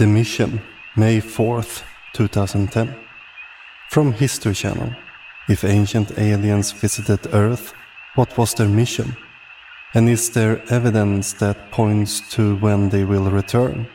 [0.00, 0.62] The Mission,
[0.96, 1.82] May 4th,
[2.14, 2.96] 2010.
[3.90, 4.94] From History Channel.
[5.46, 7.74] If ancient aliens visited Earth,
[8.14, 9.14] what was their mission?
[9.92, 13.88] And is there evidence that points to when they will return?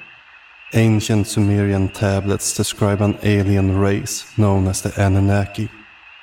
[0.76, 5.72] Ancient Sumerian tablets describe an alien race known as the Anunnaki,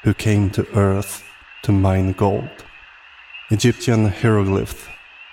[0.05, 1.25] who came to Earth
[1.65, 2.65] to mine gold.
[3.51, 4.87] Egyptian hieroglyphs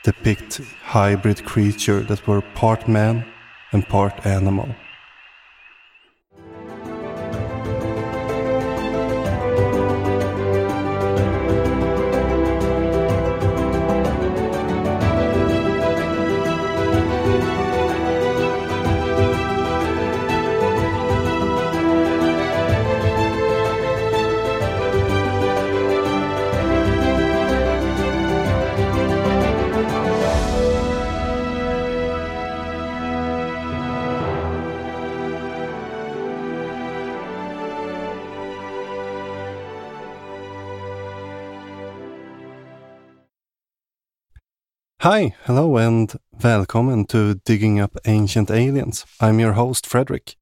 [0.03, 3.23] depict hybrid creatures that were part man
[3.71, 4.75] and part animal.
[45.19, 49.05] Hi, hello, and welcome to Digging Up Ancient Aliens.
[49.19, 50.37] I'm your host, Frederick.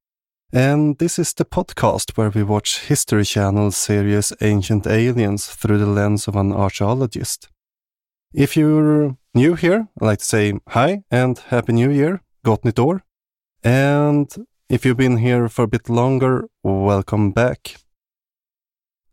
[0.52, 5.86] And this is the podcast where we watch History Channel's series Ancient Aliens through the
[5.86, 7.48] lens of an archaeologist.
[8.32, 12.78] If you're new here, I'd like to say hi and Happy New Year, Gott Nytt
[12.78, 13.02] År.
[13.64, 14.32] And
[14.68, 17.78] if you've been here for a bit longer, welcome back.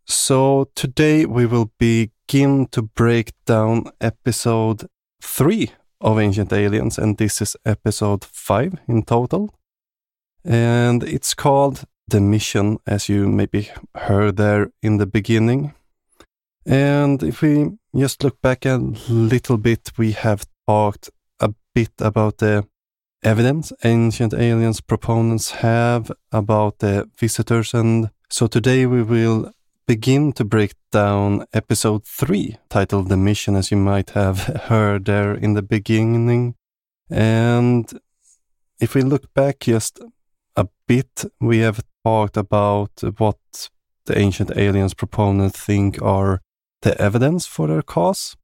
[0.04, 4.86] So today we will begin to break down episode
[5.26, 9.52] three of Ancient Aliens, and this is episode five in total.
[10.44, 15.74] And it's called The Mission, as you maybe heard there in the beginning.
[16.64, 18.76] And if we just look back a
[19.08, 21.10] little bit, we have talked
[21.40, 22.66] a bit about the
[23.22, 27.74] evidence ancient aliens proponents have about the visitors.
[27.74, 29.50] And so today we will
[29.86, 34.38] begin to break down episode 3, titled The Mission, as you might have
[34.68, 36.56] heard there in the beginning.
[37.08, 38.00] And
[38.80, 40.00] if we look back just
[40.56, 43.70] a bit, we have talked about what
[44.06, 46.40] the ancient aliens proponents think are
[46.82, 48.36] the evidence for their cause.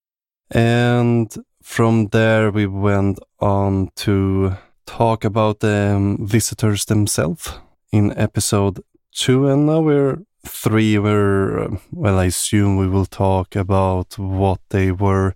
[0.50, 7.58] And from there, we went on to talk about the visitors themselves
[7.92, 8.82] in episode
[9.12, 9.48] two.
[9.48, 15.34] And now we're three were, well, I assume we will talk about what they were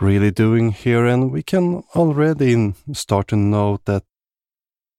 [0.00, 4.04] really doing here, and we can already start to note that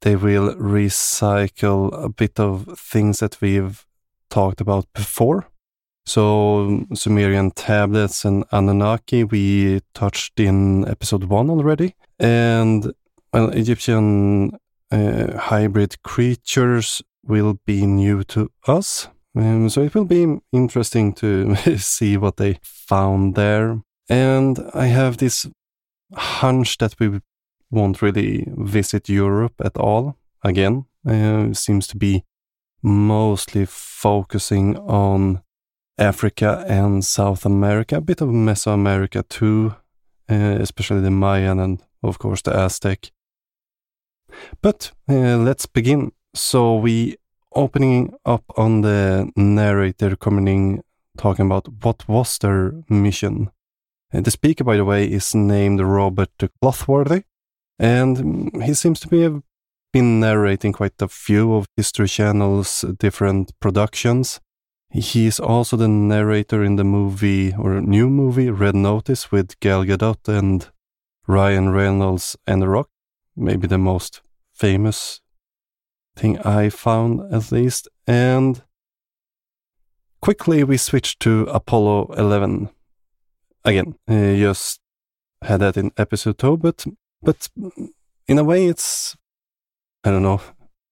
[0.01, 3.85] they will recycle a bit of things that we've
[4.29, 5.47] talked about before.
[6.05, 11.95] So, Sumerian tablets and Anunnaki, we touched in episode one already.
[12.19, 12.93] And,
[13.31, 14.57] well, Egyptian
[14.91, 19.07] uh, hybrid creatures will be new to us.
[19.39, 23.81] Um, so it will be interesting to see what they found there.
[24.09, 25.47] And I have this
[26.13, 27.21] hunch that we
[27.71, 30.85] won't really visit Europe at all again.
[31.07, 32.25] Uh, seems to be
[32.83, 35.41] mostly focusing on
[35.97, 39.75] Africa and South America, a bit of Mesoamerica too,
[40.29, 43.11] uh, especially the Mayan and, of course, the Aztec.
[44.61, 46.11] But uh, let's begin.
[46.35, 47.15] So we
[47.53, 50.83] opening up on the narrator coming in,
[51.17, 53.51] talking about what was their mission.
[54.11, 57.23] And the speaker, by the way, is named Robert Clotworthy,
[57.77, 59.41] and he seems to be have
[59.91, 64.39] been narrating quite a few of History Channel's different productions.
[64.91, 69.83] He is also the narrator in the movie or new movie Red Notice with Gal
[69.83, 70.67] Gadot and
[71.27, 72.89] Ryan Reynolds and The Rock,
[73.35, 74.21] maybe the most
[74.51, 75.21] famous
[76.19, 77.87] thing I found at least.
[78.05, 78.61] And
[80.21, 82.69] quickly we switched to Apollo 11
[83.63, 83.95] again.
[84.07, 84.79] Uh, just
[85.41, 86.85] had that in episode 2, but,
[87.21, 87.49] but
[88.27, 89.15] in a way it's,
[90.03, 90.41] I don't know,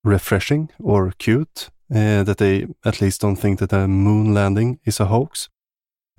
[0.03, 4.99] refreshing or cute uh, that they at least don't think that a moon landing is
[4.99, 5.49] a hoax.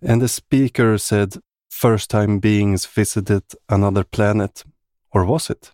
[0.03, 1.37] And the speaker said,
[1.71, 4.65] first time beings visited another planet.
[5.13, 5.73] Or was it?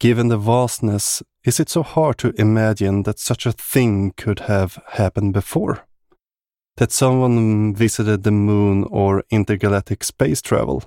[0.00, 4.82] Given the vastness, is it so hard to imagine that such a thing could have
[4.92, 5.86] happened before?
[6.76, 10.82] That someone visited the moon or intergalactic space travel?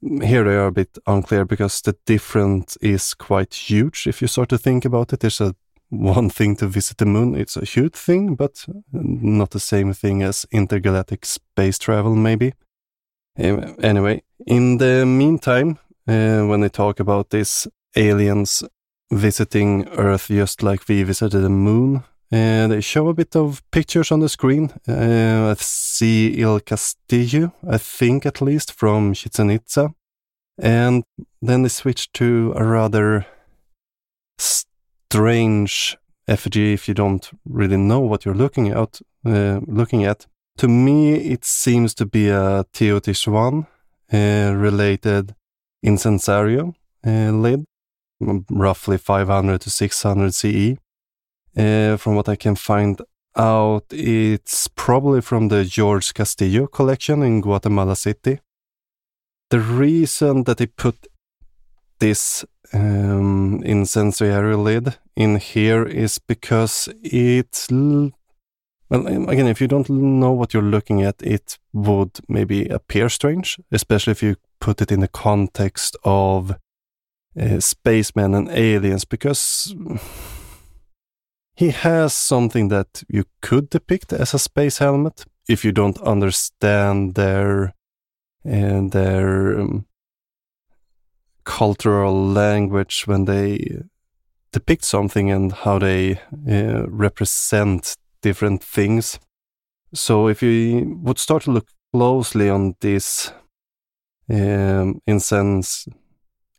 [0.00, 4.06] Here they are a bit unclear because the difference is quite huge.
[4.06, 5.54] If you start to think about it, there's a
[5.90, 7.34] one thing to visit the moon.
[7.34, 12.52] It's a huge thing, but not the same thing as intergalactic space travel, maybe.
[13.38, 18.62] Anyway, in the meantime, uh, when they talk about this aliens
[19.10, 22.02] visiting Earth just like we visited the moon.
[22.32, 24.72] Uh, they show a bit of pictures on the screen.
[24.88, 29.94] Uh, I see El Castillo, I think at least, from Chichen Itza.
[30.58, 31.04] And
[31.40, 33.26] then they switch to a rather
[34.38, 39.00] strange effigy if you don't really know what you're looking at.
[39.24, 40.26] Uh, looking at.
[40.58, 43.66] To me, it seems to be a Teotihuacan
[44.12, 45.34] uh, related
[45.84, 46.74] incensario
[47.06, 47.64] uh, lid,
[48.20, 50.76] roughly 500 to 600 CE.
[51.56, 53.00] Uh, from what I can find
[53.36, 58.40] out, it's probably from the George Castillo collection in Guatemala City.
[59.50, 61.06] The reason that they put
[61.98, 70.32] this um, incendiary lid in here is because it's well again if you don't know
[70.32, 75.00] what you're looking at it would maybe appear strange especially if you put it in
[75.00, 76.56] the context of
[77.40, 79.74] uh, spacemen and aliens because
[81.54, 87.14] he has something that you could depict as a space helmet if you don't understand
[87.14, 87.74] their
[88.44, 89.86] and uh, their um,
[91.44, 93.80] cultural language when they
[94.52, 99.18] depict something and how they uh, represent different things.
[99.92, 103.32] So if you would start to look closely on this
[104.30, 105.88] um, incense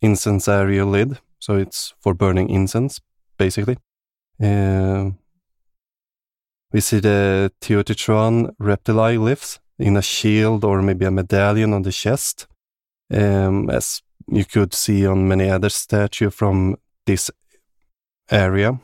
[0.01, 3.01] incensario lid, so it's for burning incense,
[3.37, 3.77] basically.
[4.41, 5.11] Uh,
[6.71, 11.91] we see the Teotihuacan reptile glyphs in a shield or maybe a medallion on the
[11.91, 12.47] chest,
[13.13, 17.31] um, as you could see on many other statues from this
[18.29, 18.79] area.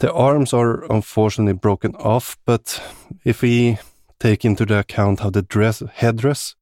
[0.00, 2.82] The arms are unfortunately broken off, but
[3.24, 3.78] if we
[4.18, 6.56] take into the account how the dress headdress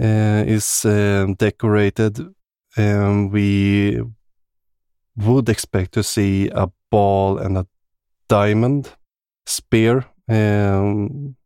[0.00, 2.34] uh, is uh, decorated,
[2.78, 4.00] um, we
[5.16, 7.66] would expect to see a ball and a
[8.28, 8.90] diamond
[9.46, 11.36] spear um,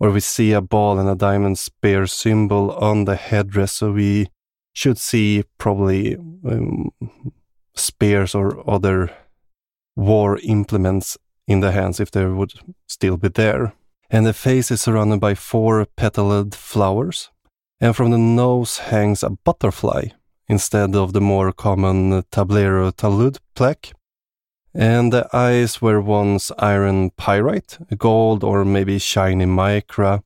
[0.00, 3.74] or we see a ball and a diamond spear symbol on the headdress.
[3.74, 4.28] So we
[4.72, 6.90] should see probably um,
[7.74, 9.10] spears or other
[9.96, 11.16] war implements
[11.46, 12.52] in the hands if they would
[12.86, 13.74] still be there.
[14.10, 17.30] And the face is surrounded by four petaled flowers.
[17.80, 20.08] And from the nose hangs a butterfly
[20.48, 23.92] instead of the more common tablero talud plaque.
[24.74, 30.22] And the eyes were once iron pyrite, gold, or maybe shiny mica.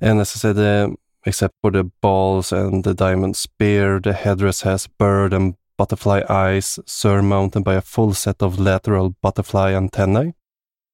[0.00, 0.94] And as I said, uh,
[1.24, 6.78] except for the balls and the diamond spear, the headdress has bird and butterfly eyes
[6.86, 10.34] surmounted by a full set of lateral butterfly antennae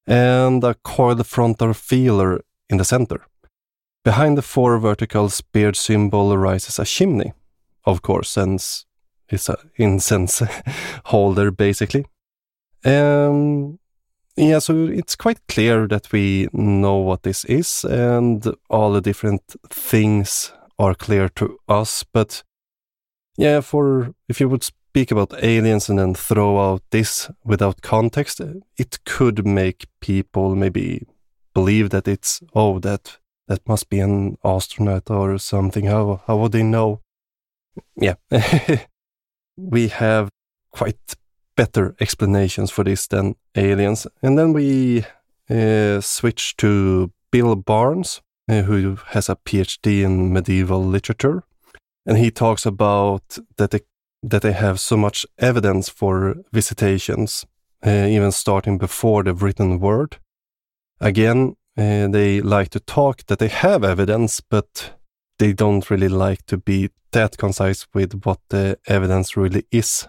[0.07, 3.27] and a coiled frontal feeler in the center.
[4.05, 7.33] Behind the four vertical speared symbol rises a chimney,
[7.85, 8.87] of course, since
[9.29, 10.43] it's an incense
[11.07, 12.07] holder basically.
[12.85, 13.79] Um,
[14.37, 19.43] yeah, so it's quite clear that we know what this is, and all the different
[19.69, 22.05] things are clear to us.
[22.05, 22.43] But
[23.37, 28.41] yeah, for if you would speak about aliens and then throw out this without context,
[28.79, 31.07] it could make people maybe
[31.55, 33.19] believe that it's oh that
[33.49, 35.87] that must be an astronaut or something.
[35.87, 37.03] How how would they know?
[37.97, 38.15] Yeah,
[39.57, 40.29] we have
[40.73, 41.17] quite
[41.57, 44.07] better explanations for this than aliens.
[44.23, 45.05] And then we
[45.51, 51.45] uh, switch to Bill Birnes, uh, who has a PhD in medieval literature.
[52.07, 53.81] And he talks about that they,
[54.23, 57.47] that they have so much evidence for visitations,
[57.87, 60.19] uh, even starting before the written word.
[61.01, 65.00] Again, uh, they like to talk that they have evidence, but
[65.41, 70.07] they don't really like to be that concise with what the evidence really is.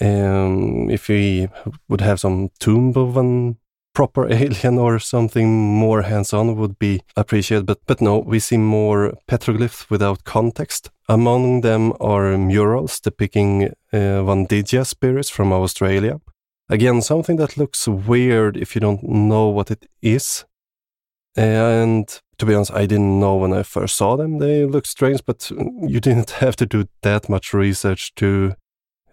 [0.00, 1.48] Um, if we
[1.88, 3.54] would have some tomb of a
[3.94, 5.48] proper alien or something
[5.78, 7.64] more hands-on would be appreciated.
[7.64, 10.90] But but no, we see more petroglyphs without context.
[11.08, 16.20] Among them are murals depicting uh, Wandjina spirits from Australia.
[16.68, 20.44] Again, something that looks weird if you don't know what it is.
[21.36, 24.38] And to be honest, I didn't know when I first saw them.
[24.38, 28.54] They look strange, but you didn't have to do that much research to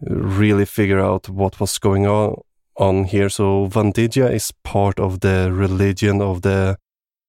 [0.01, 2.41] really figure out what was going on
[2.77, 3.29] on here.
[3.29, 6.77] So Wandjina is part of the religion of the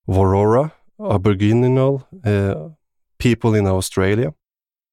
[0.09, 2.71] Warora Aboriginal uh,
[3.19, 4.33] people in Australia.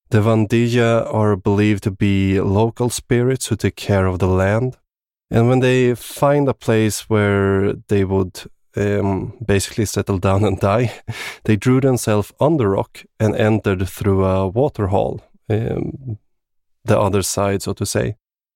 [0.09, 4.77] The Wandjina are believed to be local spirits who take care of the land.
[5.31, 8.43] And when they find a place where they would
[8.75, 10.93] um, basically settle down and die,
[11.45, 15.21] they drew themselves on the rock and entered through a waterhole.
[15.49, 16.19] Um,
[16.85, 18.15] the other side, so to say.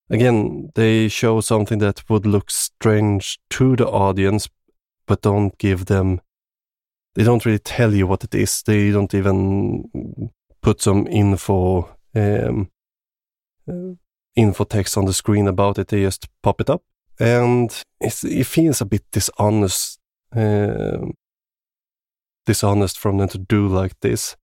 [0.09, 4.49] again, they show something that would look strange to the audience,
[5.07, 6.21] but don't give them,
[7.15, 8.63] they don't really tell you what it is.
[8.63, 12.69] They don't even put some info, um,
[13.67, 13.95] uh,
[14.35, 15.87] info text on the screen about it.
[15.87, 16.83] They just pop it up.
[17.19, 19.99] And it feels a bit dishonest,
[20.35, 21.11] uh,
[22.45, 24.35] dishonest from them to do like this.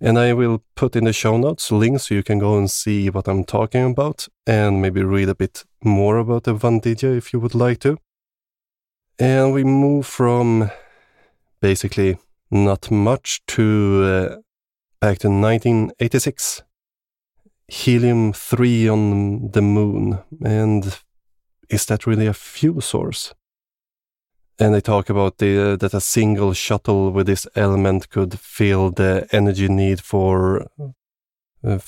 [0.00, 3.08] And I will put in the show notes links so you can go and see
[3.10, 7.40] what I'm talking about and maybe read a bit more about the Wandjina if you
[7.40, 7.98] would like to.
[9.18, 10.70] And we move from
[11.60, 12.18] basically
[12.50, 14.36] not much to uh,
[15.00, 16.62] back to 1986.
[17.68, 20.18] Helium 3 on the moon.
[20.44, 20.98] And
[21.70, 23.32] is that really a fuel source?
[24.58, 29.26] And they talk about the, that a single shuttle with this element could fill the
[29.32, 30.68] energy need for
[31.64, 31.78] uh,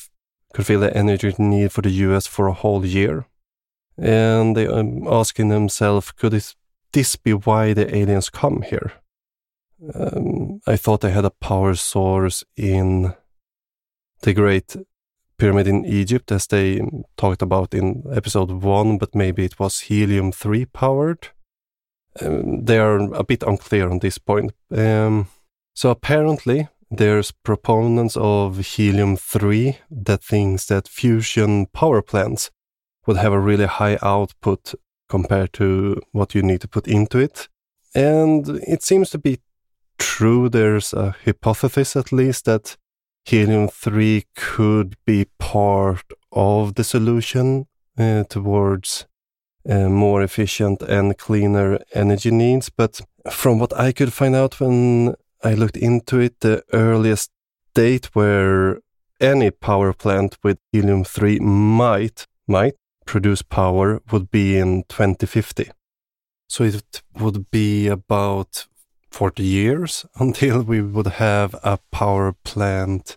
[0.53, 3.27] could fill the energy need for the US for a whole year.
[3.99, 6.57] And they are um, asking themselves, could this,
[6.93, 8.93] this be why the aliens come here?
[9.95, 13.15] Um, I thought they had a power source in
[14.23, 14.77] the Great
[15.39, 16.81] Pyramid in Egypt, as they
[17.19, 21.29] talked about in episode one, but maybe it was helium 3 powered.
[22.21, 24.53] Um, they are a bit unclear on this point.
[24.71, 25.29] Um,
[25.75, 32.51] so apparently, there's proponents of helium-3 that thinks that fusion power plants
[33.07, 34.75] would have a really high output
[35.09, 37.49] compared to what you need to put into it.
[37.95, 39.41] And it seems to be
[39.99, 40.49] true.
[40.49, 42.77] There's a hypothesis, at least, that
[43.25, 47.67] helium-3 could be part of the solution
[47.99, 49.07] uh, towards
[49.69, 52.71] uh, more efficient and cleaner energy needs.
[52.71, 57.31] But from what I could find out when I looked into it, the earliest
[57.75, 58.81] date where
[59.21, 62.75] any power plant with helium 3 might might
[63.07, 65.71] produce power would be in 2050.
[66.49, 68.67] So it would be about
[69.11, 73.17] 40 years until we would have a power plant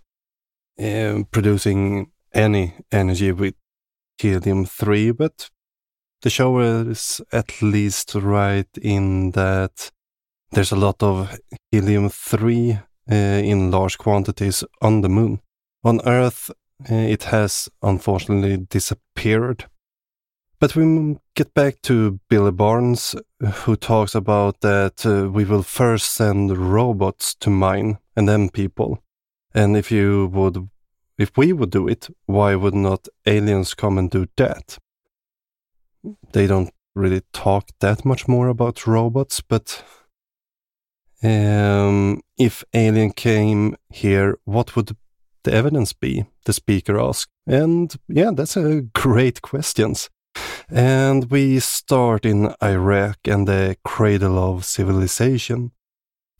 [0.80, 3.56] um, producing any energy with
[4.18, 5.50] helium 3, but
[6.22, 9.92] the show is at least right in that
[10.52, 11.38] there's a lot of
[11.72, 15.42] helium 3 uh, in large quantities on the moon.
[15.84, 16.50] On Earth,
[16.90, 19.66] uh, it has unfortunately disappeared.
[20.60, 26.14] But we get back to Billy Birnes, who talks about that uh, we will first
[26.14, 29.02] send robots to mine and then people.
[29.54, 30.70] And if you would,
[31.18, 34.78] if we would do it, why would not aliens come and do that?
[36.32, 39.84] They don't really talk that much more about robots, but
[41.24, 44.96] um, if Alien came here, what would
[45.44, 46.26] the evidence be?
[46.46, 47.32] The speaker asked.
[47.46, 49.96] And yeah, that's a great question.
[50.70, 55.72] And we start in Iraq and the cradle of civilization,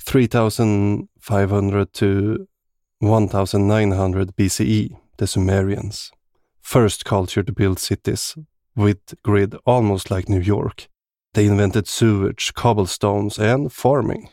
[0.02, 2.48] 3500 to
[3.00, 6.12] 1900 BCE, the Sumerians.
[6.62, 8.36] First culture to build cities,
[8.80, 10.88] with grid almost like New York.
[11.34, 14.30] They invented sewage, cobblestones, and farming.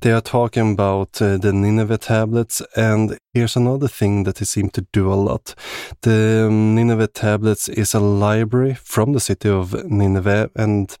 [0.00, 4.70] They are talking about uh, the Nineveh tablets, and here's another thing that they seem
[4.70, 5.54] to do a lot.
[6.02, 10.96] The um, Nineveh tablets is a library from the city of Nineveh and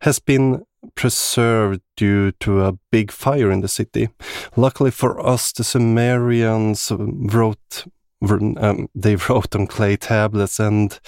[0.00, 0.64] has been
[0.96, 4.08] preserved due to a big fire in the city.
[4.56, 7.86] Luckily for us, the Sumerians wrote
[8.22, 10.98] um, they wrote on clay tablets, and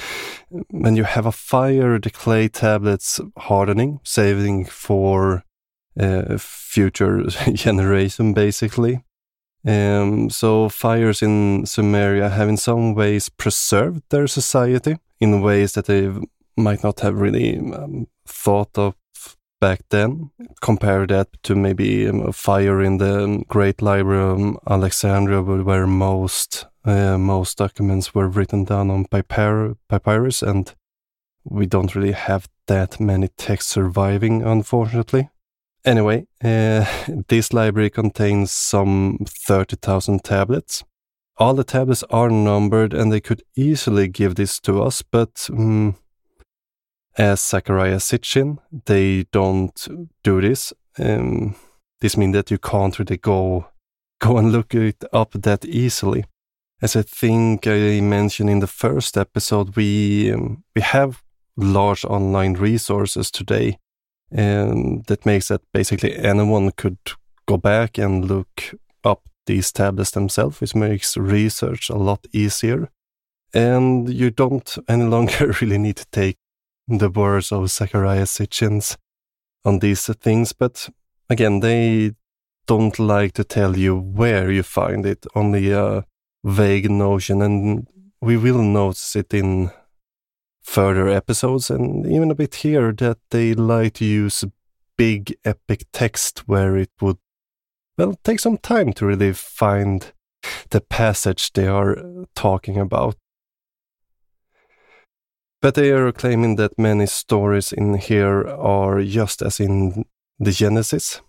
[0.70, 5.44] when you have a fire, the clay tablets hardening, saving for
[5.98, 9.04] uh, future generation, basically.
[9.66, 15.86] Um, so fires in Sumeria have in some ways preserved their society in ways that
[15.86, 16.10] they
[16.56, 18.94] might not have really um, thought of
[19.60, 20.30] back then.
[20.60, 26.66] Compare that to maybe um, a fire in the Great Library of Alexandria, where most
[26.88, 30.74] uh, most documents were written down on papyr papyrus, and
[31.44, 35.28] we don't really have that many texts surviving, unfortunately.
[35.84, 36.84] Anyway, uh,
[37.28, 40.84] this library contains some 30,000 tablets.
[41.36, 45.96] All the tablets are numbered and they could easily give this to us, but um,
[47.16, 49.88] as Zecharia Sitchin, they don't
[50.24, 50.72] do this.
[50.98, 51.54] Um,
[52.00, 53.68] this means that you can't really go
[54.20, 56.24] go and look it up that easily.
[56.80, 61.22] As I think I mentioned in the first episode, we um, we have
[61.56, 63.78] large online resources today,
[64.30, 66.98] and that makes that basically anyone could
[67.46, 72.90] go back and look up these tablets themselves, which makes research a lot easier.
[73.52, 76.36] And you don't any longer really need to take
[76.86, 78.96] the words of Zecharia Sitchin's
[79.64, 80.88] on these things, but
[81.28, 82.12] again, they
[82.68, 86.04] don't like to tell you where you find it, only a
[86.44, 87.86] vague notion, and
[88.20, 89.70] we will notice it in
[90.62, 94.44] further episodes and even a bit here that they like to use
[94.98, 97.16] big epic text where it would,
[97.96, 100.12] well, take some time to really find
[100.70, 101.96] the passage they are
[102.34, 103.16] talking about.
[105.60, 110.04] But they are claiming that many stories in here are just as in
[110.38, 111.20] the Genesis.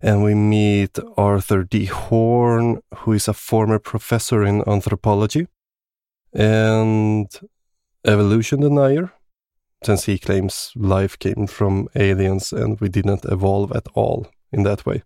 [0.00, 1.86] And we meet Arthur D.
[1.86, 5.48] Horn, who is a former professor in anthropology
[6.32, 7.28] and
[8.04, 9.12] evolution denier,
[9.82, 14.86] since he claims life came from aliens and we didn't evolve at all in that
[14.86, 15.02] way.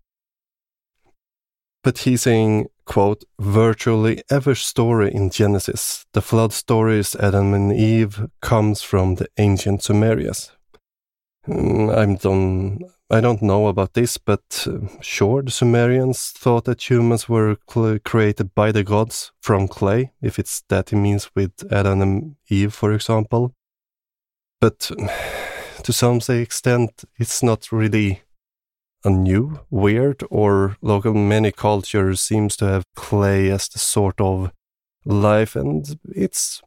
[1.83, 8.29] But he's saying, quote, virtually every story in Genesis, the flood stories, Adam and Eve,
[8.41, 10.53] comes from the ancient Sumerians.
[11.49, 12.81] Mm, I'm done.
[13.11, 17.57] I don't know about this, but uh, sure, the Sumerians thought that humans were
[18.05, 22.73] created by the gods from clay, if it's that he means with Adam and Eve,
[22.73, 23.55] for example.
[24.61, 24.79] But
[25.83, 28.23] to some extent, it's not really
[29.05, 31.13] a new, weird, or local.
[31.13, 34.53] Many cultures seems to have clay as the sort of
[35.05, 36.63] life, and it's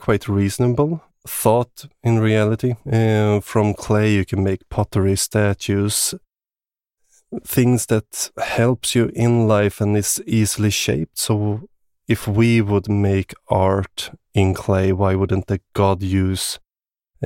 [0.00, 2.74] quite reasonable thought in reality.
[2.90, 6.14] Uh, from clay, you can make pottery, statues,
[7.46, 11.18] things that helps you in life and is easily shaped.
[11.18, 11.68] So,
[12.06, 16.58] if we would make art in clay, why wouldn't the god use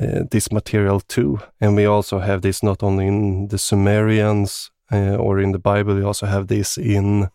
[0.01, 1.39] uh, this material too.
[1.59, 5.95] And we also have this not only in the Sumerians uh, or in the Bible,
[5.95, 7.29] we also have this in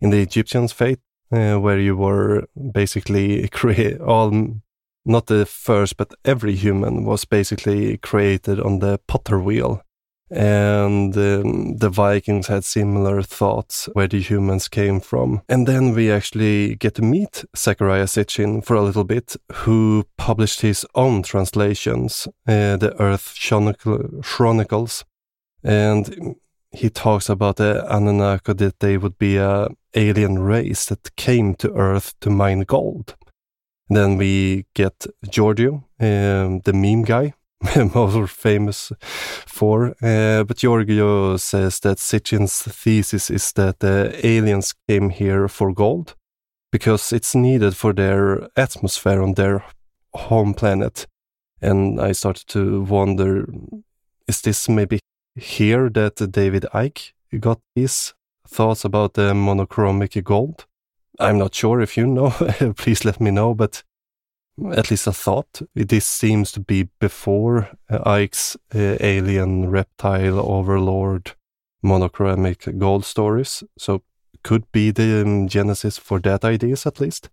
[0.00, 0.98] in the Egyptians' faith,
[1.30, 4.32] uh, where you were basically create all,
[5.04, 9.82] not the first, but every human was basically created on the potter wheel
[10.30, 15.42] and um, the Vikings had similar thoughts where the humans came from.
[15.48, 20.62] And then we actually get to meet Zecharia Sitchin for a little bit, who published
[20.62, 23.36] his own translations, uh, the Earth
[24.22, 25.04] Chronicles,
[25.62, 26.36] and
[26.72, 31.72] he talks about the Anunnaki that they would be a alien race that came to
[31.74, 33.14] Earth to mine gold.
[33.88, 37.34] Then we get Giorgio, um, the meme guy,
[37.94, 39.94] most famous for.
[40.02, 46.14] Uh, but Giorgio says that Sitchin's thesis is that the aliens came here for gold
[46.72, 49.64] because it's needed for their atmosphere on their
[50.14, 51.06] home planet.
[51.60, 53.46] And I started to wonder
[54.26, 55.00] is this maybe
[55.36, 58.14] here that David Icke got his
[58.48, 60.66] thoughts about the monatomic gold?
[61.18, 62.30] I'm not sure if you know,
[62.76, 63.82] please let me know, but
[64.72, 65.62] at least a thought.
[65.74, 71.32] This seems to be before uh, Icke's uh, alien reptile overlord
[71.84, 74.02] monatomic gold stories, so
[74.42, 77.30] could be the um, genesis for that ideas at least.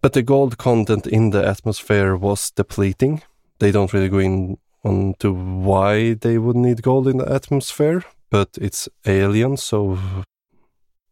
[0.00, 3.22] But the gold content in the atmosphere was depleting.
[3.58, 8.48] They don't really go in onto why they would need gold in the atmosphere, but
[8.60, 9.98] it's alien, so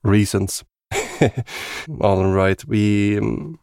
[0.03, 0.65] reasons.
[2.01, 3.59] All right, we um,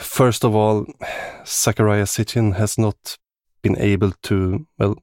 [0.00, 0.86] First of all,
[1.44, 3.18] Zecharia Sitchin has not
[3.62, 4.96] been able to, well,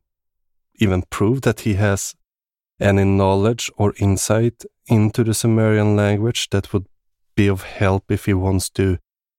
[0.75, 2.15] even prove that he has
[2.79, 6.85] any knowledge or insight into the Sumerian language that would
[7.35, 8.97] be of help if he wants to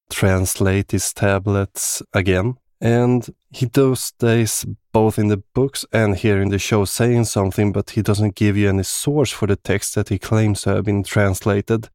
[0.09, 2.55] translate his tablets again.
[2.79, 7.71] And he does this both in the books and here in the show saying something,
[7.71, 10.85] but he doesn't give you any source for the text that he claims to have
[10.85, 11.89] been translated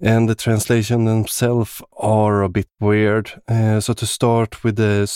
[0.00, 3.40] and the translation themselves are a bit weird.
[3.48, 5.10] Uh, so to start with the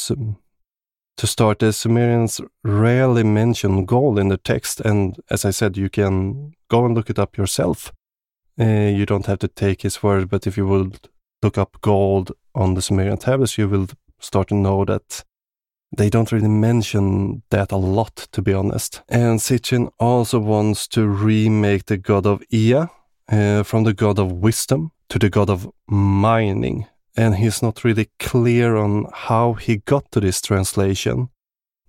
[1.17, 5.91] to start, the Sumerians rarely mention gold in the text, and as I said, you
[5.91, 7.93] can go and look it up yourself.
[8.59, 11.11] Uh, you don't have to take his word, but if you would
[11.43, 13.89] look up gold on the Sumerian tablets, you will
[14.21, 15.25] start to know that
[15.97, 19.03] they don't really mention that a lot, to be honest.
[19.09, 22.87] And Sitchin also wants to remake the god of Ea,
[23.29, 26.87] uh, from the god of wisdom to the god of mining.
[27.17, 31.31] And he's not really clear on how he got to this translation,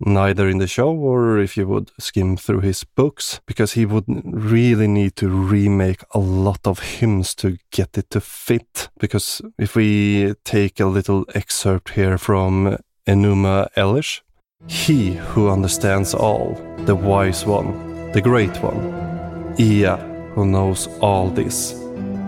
[0.02, 4.06] neither in the show or if you would skim through his books, because he would
[4.08, 8.90] really need to remake a lot of hymns to get it to fit.
[9.00, 14.22] Because if we take a little excerpt here from Enuma Elish,
[14.68, 19.98] he who understands all, the wise one, the great one, Ea
[20.34, 21.74] who knows all this.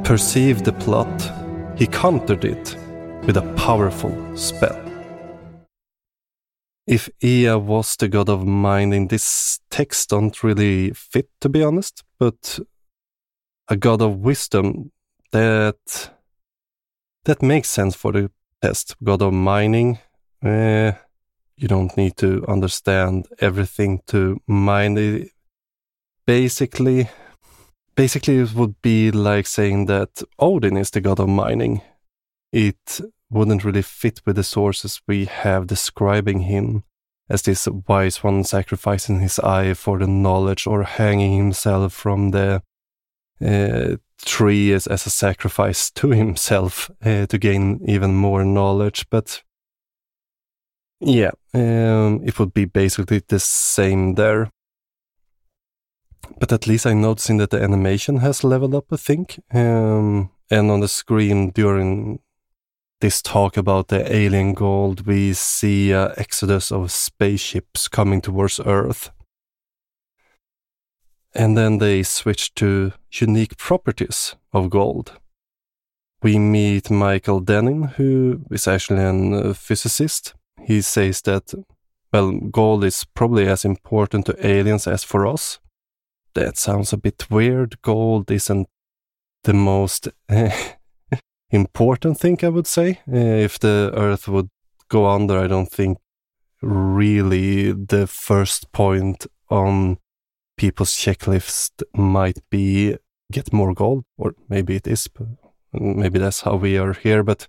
[0.03, 1.31] Perceive the plot,
[1.77, 2.75] he countered it
[3.25, 4.82] with a powerful spell.
[6.85, 12.03] If Ea was the god of mining, this text don't really fit, to be honest,
[12.19, 12.59] but
[13.69, 14.91] a god of wisdom,
[15.31, 16.11] that
[17.25, 18.29] that makes sense for the
[18.61, 18.95] test.
[19.01, 19.99] God of mining,
[20.43, 20.91] eh,
[21.55, 25.29] you don't need to understand everything to mine it.
[26.25, 27.09] Basically,
[27.95, 31.81] basically it would be like saying that Odin is the god of mining.
[32.51, 33.01] It
[33.33, 36.83] wouldn't really fit with the sources we have describing him
[37.29, 42.61] as this wise one sacrificing his eye for the knowledge or hanging himself from the
[43.43, 49.05] uh, tree as, as a sacrifice to himself uh, to gain even more knowledge.
[49.09, 49.41] But
[50.99, 54.49] yeah, um, it would be basically the same there.
[56.39, 59.39] But at least I'm noticing that the animation has leveled up, I think.
[59.53, 62.19] Um, and on the screen during
[63.03, 69.11] this talk about the alien gold, we see an exodus of spaceships coming towards Earth.
[71.35, 75.19] And then they switch to unique properties of gold.
[76.21, 80.33] We meet Michael Dennin, who is actually a physicist.
[80.61, 81.53] He says that,
[82.13, 85.59] well, gold is probably as important to aliens as for us.
[86.35, 87.81] That sounds a bit weird.
[87.81, 88.69] Gold isn't
[89.43, 90.07] the most
[91.53, 92.99] important thing, I would say.
[93.07, 94.49] Uh, if the Earth would
[94.89, 95.97] go under, I don't think
[96.61, 99.97] really the first point on
[100.57, 102.97] people's checklist might be
[103.31, 105.07] get more gold, or maybe it is,
[105.71, 107.23] maybe that's how we are here.
[107.23, 107.47] But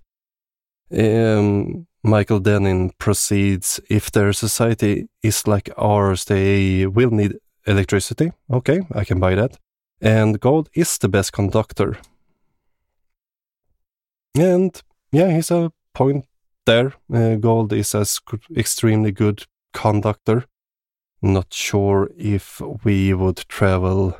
[0.91, 8.31] um, Michael Dennin proceeds if their society is like ours, they will need electricity.
[8.51, 9.57] Okay, I can buy that.
[10.01, 11.97] And gold is the best conductor.
[14.37, 16.25] And yeah, he's a point
[16.65, 16.93] there.
[17.13, 18.05] Uh, gold is a
[18.55, 20.45] extremely good conductor.
[21.21, 24.17] Not sure if we would travel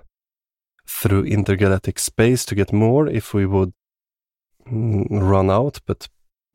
[0.87, 3.73] through intergalactic space to get more, if we would
[4.67, 6.07] mm, run out, but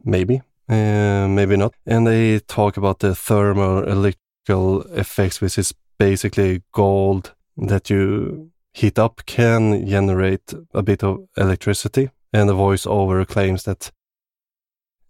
[0.05, 1.75] maybe, uh, maybe not.
[1.87, 8.99] And they talk about the thermal electrical effects, which is basically gold that you heat
[8.99, 13.91] up can generate a bit of electricity and the voiceover claims that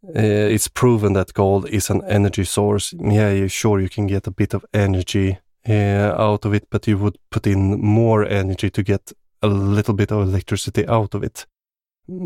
[0.05, 2.95] uh, it's proven that gold is an energy source.
[2.99, 6.97] Yeah, sure, you can get a bit of energy uh, out of it, but you
[6.99, 11.47] would put in more energy to get a little bit of electricity out of it.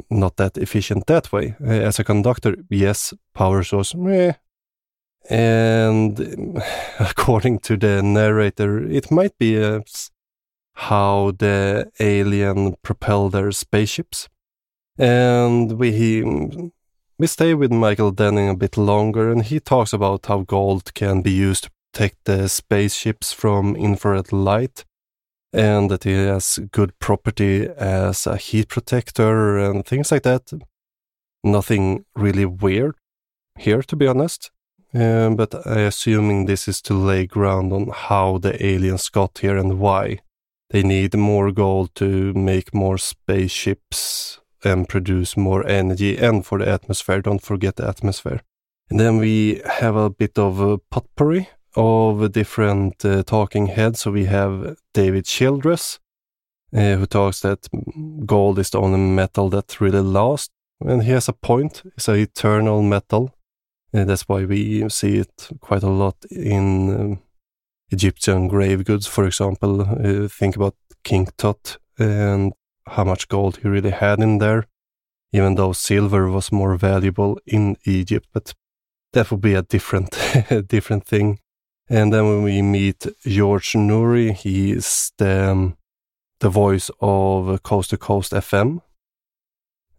[0.09, 1.57] Not that efficient that way.
[1.61, 4.35] Uh, as a conductor, yes, power source, meh.
[5.29, 6.63] And
[7.01, 9.81] according to the narrator, it might be uh,
[10.75, 14.29] how the alien propel their spaceships
[14.99, 16.23] and we
[17.19, 21.23] we stay with Michael Dennin a bit longer, and he talks about how gold can
[21.23, 24.85] be used to protect the spaceships from infrared light,
[25.53, 30.53] and that it has good property as a heat protector and things like that.
[31.45, 32.97] Nothing really weird
[33.59, 34.51] here, to be honest.
[34.93, 39.57] Um, but I assuming this is to lay ground on how the aliens got here
[39.57, 40.21] and why
[40.71, 46.69] they need more gold to make more spaceships and produce more energy and for the
[46.69, 47.21] atmosphere.
[47.21, 48.41] Don't forget the atmosphere.
[48.91, 54.01] And then we have a bit of a potpourri of different uh, talking heads.
[54.01, 55.99] So we have David Childress,
[56.75, 57.67] uh, who talks that
[58.27, 60.51] gold is the only metal that really lasts.
[60.81, 61.83] And he has a point.
[61.97, 63.35] It's an eternal metal.
[63.93, 67.23] And that's why we see it quite a lot in um,
[67.91, 69.83] Egyptian grave goods, for example.
[69.83, 70.75] Uh, think about
[71.05, 72.53] King Tut and
[72.87, 74.67] how much gold he really had in there,
[75.33, 78.29] even though silver was more valuable in Egypt.
[78.33, 78.55] But
[79.13, 80.11] that would be a different,
[80.67, 81.39] different thing.
[81.89, 85.77] And then when we meet George Noory, he is the, um,
[86.41, 88.81] the voice of Coast to Coast FM.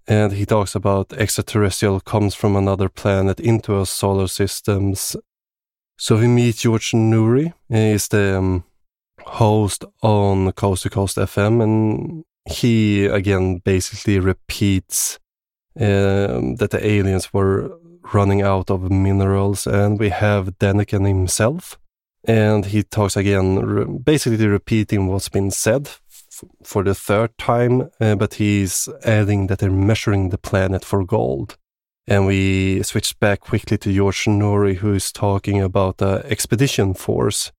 [0.08, 5.15] And he talks about extraterrestrial comes from another planet into our solar systems.
[5.98, 7.54] So we meet George Noory.
[7.69, 8.65] He's the um,
[9.26, 15.20] host on Coast to Coast FM, and he again basically repeats
[15.80, 17.78] um, that the aliens were
[18.14, 21.78] running out of minerals, and we have Daniken himself,
[22.26, 25.90] and he talks again, re basically repeating what's been said
[26.64, 31.58] for the third time, uh, but he's adding that they're measuring the planet for gold.
[32.08, 37.52] And we switch back quickly to George Noory, who is talking about the expedition force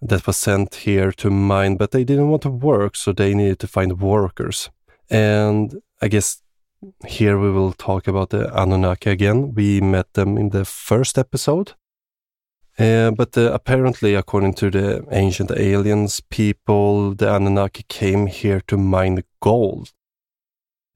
[0.00, 3.58] that was sent here to mine, but they didn't want to work, so they needed
[3.60, 4.70] to find workers.
[5.10, 6.42] And I guess
[7.06, 9.54] here we will talk about the Anunnaki again.
[9.54, 11.74] We met them in the first episode.
[12.78, 18.76] Uh, but uh, apparently, according to the ancient aliens people, the Anunnaki came here to
[18.76, 19.92] mine gold.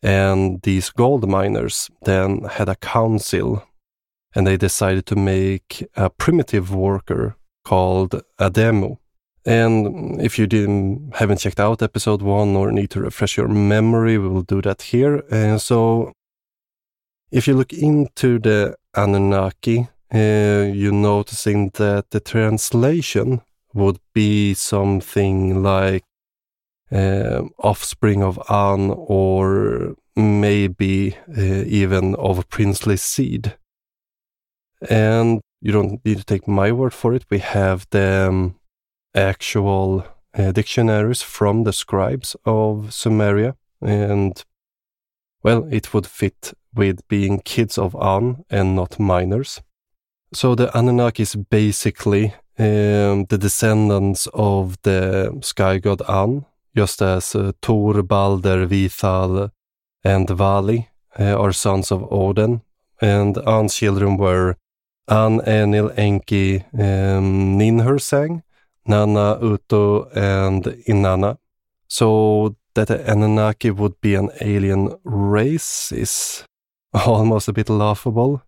[0.01, 3.65] And these gold miners then had a council
[4.35, 8.99] and they decided to make a primitive worker called a demo.
[9.45, 14.19] And if you didn't haven't checked out episode one or need to refresh your memory,
[14.19, 15.25] we will do that here.
[15.31, 16.13] And so,
[17.33, 23.41] if you look into the Anunnaki, uh, you're noticing that the translation
[23.75, 26.05] would be something like
[26.93, 33.57] uh, offspring of An or maybe uh, even of princely seed.
[34.89, 37.25] And you don't need to take my word for it.
[37.31, 38.57] We have the um,
[39.15, 40.05] actual
[40.37, 43.55] uh, dictionaries from the scribes of Sumeria.
[43.81, 44.45] And,
[45.45, 49.63] well, it would fit with being kids of An and not minors.
[50.35, 56.45] So the Anunnaki is basically um, the descendants of the sky god An,
[56.75, 59.51] just as uh, Thor, Balder, Vithal,
[60.03, 60.89] and Vali
[61.21, 62.63] uh, are sons of Odin.
[63.01, 64.57] And An's children were
[65.09, 68.43] An, Enlil, Enki, um, Ninhursag,
[68.87, 71.39] Nanna, Utu, and Inanna.
[71.89, 76.45] So that the Anunnaki would be an alien race is
[76.95, 78.43] almost a bit laughable.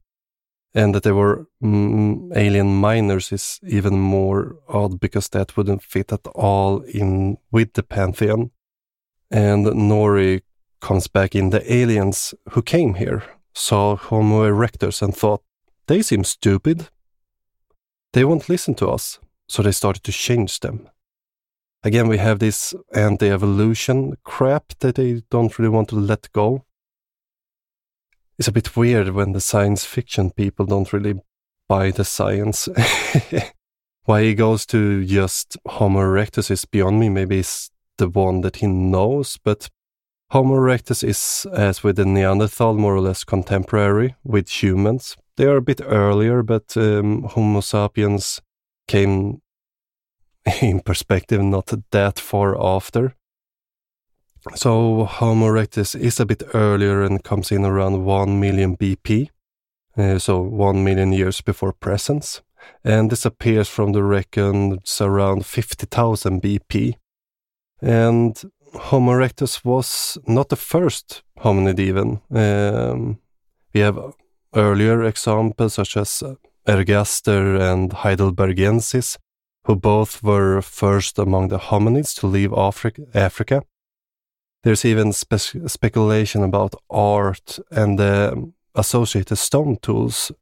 [0.77, 6.12] And that they were mm, alien miners is even more odd because that wouldn't fit
[6.12, 8.51] at all in with the pantheon.
[9.31, 10.43] And Noory
[10.81, 13.23] comes back in the aliens who came here,
[13.55, 15.43] saw Homo erectus and thought,
[15.87, 16.88] they seem stupid.
[18.12, 19.18] They won't listen to us
[19.49, 20.88] so they started to change them.
[21.83, 26.64] Again, we have this anti evolution crap that they don't really want to let go.
[28.38, 31.20] It's a bit weird when the science fiction people don't really
[31.68, 32.68] buy the science.
[34.05, 37.11] Why he goes to just Homo erectus is beyond me.
[37.11, 39.68] Maybe it's the one that he knows, but
[40.31, 45.16] Homo erectus is, as with the Neanderthal, more or less contemporary with humans.
[45.37, 48.40] They are a bit earlier, but um, Homo sapiens
[48.87, 49.40] came
[50.62, 53.14] in perspective not that far after.
[54.55, 59.31] So Homo erectus is a bit earlier and comes in around 1 million BP,
[59.97, 62.42] uh, so 1 million years before presence,
[62.85, 66.94] and disappears from the records around 50,000 BP.
[67.81, 68.40] And
[68.75, 72.20] Homo erectus was not the first hominid even.
[72.31, 73.20] Um,
[73.73, 73.99] we have
[74.55, 76.23] earlier examples such as
[76.67, 79.19] Ergaster and Heidelbergensis,
[79.64, 82.53] who both were first among the hominids to leave
[83.14, 83.62] Africa.
[84.62, 90.33] There's even spe speculation about art and the associated stone tools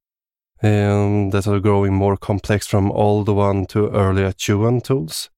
[0.63, 5.29] um, that are growing more complex from Oldowan to earlier Acheulean tools.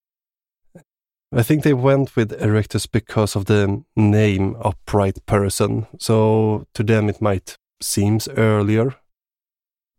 [1.32, 7.08] I think they went with Erectus because of the name upright person, so to them
[7.08, 8.94] it might seems earlier,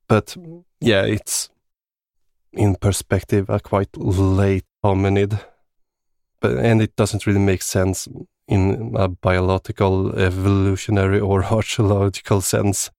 [0.07, 0.35] but
[0.79, 1.49] yeah, it's
[2.53, 5.39] in perspective a quite late hominid,
[6.39, 8.07] but and it doesn't really make sense
[8.47, 12.91] in a biological, evolutionary, or archaeological sense.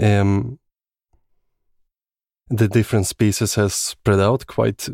[0.00, 0.58] Um,
[2.48, 4.88] the different species has spread out quite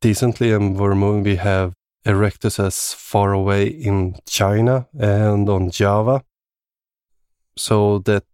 [0.00, 1.24] decently, and we're moving.
[1.24, 1.74] We have
[2.06, 6.22] Erectus as far away in China and on Java,
[7.56, 8.24] so that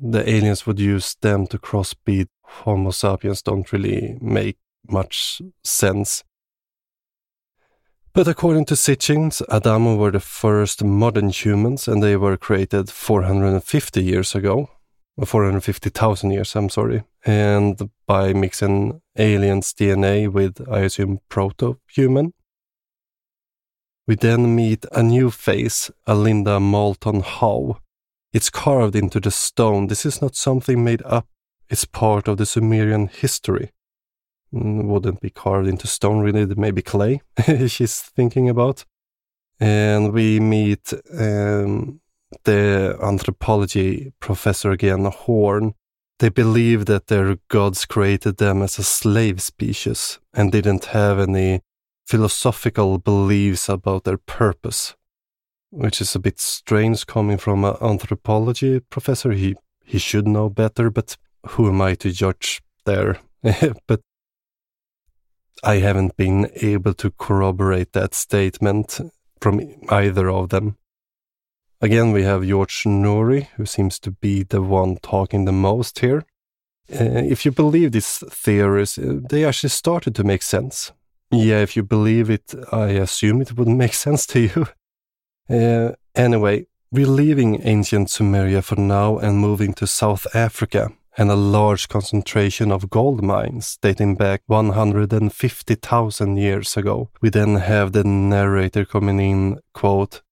[0.00, 6.24] the aliens would use them to crossbreed Homo sapiens don't really make much sense.
[8.12, 14.02] But according to Sitchin, Adamu were the first modern humans and they were created 450
[14.02, 14.68] years ago.
[15.24, 17.04] 450,000 years, I'm sorry.
[17.24, 22.32] And by mixing aliens' DNA with, I assume, proto human.
[24.08, 27.78] We then meet a new face, Alinda Moulton Howe.
[28.32, 29.88] It's carved into the stone.
[29.88, 31.26] This is not something made up
[31.68, 33.70] It's part of the Sumerian history.
[34.52, 37.20] Mm, wouldn't be carved into stone, really, maybe clay,
[37.68, 38.84] she's thinking about.
[39.60, 42.00] And we meet um,
[42.44, 45.74] the anthropology professor again, Horn.
[46.18, 51.60] They believe that their gods created them as a slave species and didn't have any
[52.06, 54.96] philosophical beliefs about their purpose,
[55.70, 59.32] which is a bit strange coming from an anthropology professor.
[59.32, 61.16] He he should know better, but
[61.48, 63.18] who am I to judge there?
[63.86, 64.00] but
[65.62, 69.00] I haven't been able to corroborate that statement
[69.40, 70.76] from either of them.
[71.80, 76.24] Again, we have George Noory, who seems to be the one talking the most here.
[76.92, 80.92] Uh, if you believe these theories, uh, they actually started to make sense.
[81.30, 84.66] Yeah, if you believe it, I assume it would make sense to you.
[85.50, 91.34] Uh, anyway, we're leaving ancient Sumeria for now and moving to South Africa and a
[91.34, 97.10] large concentration of gold mines dating back 150,000 years ago.
[97.20, 100.22] We then have the narrator coming in, quote,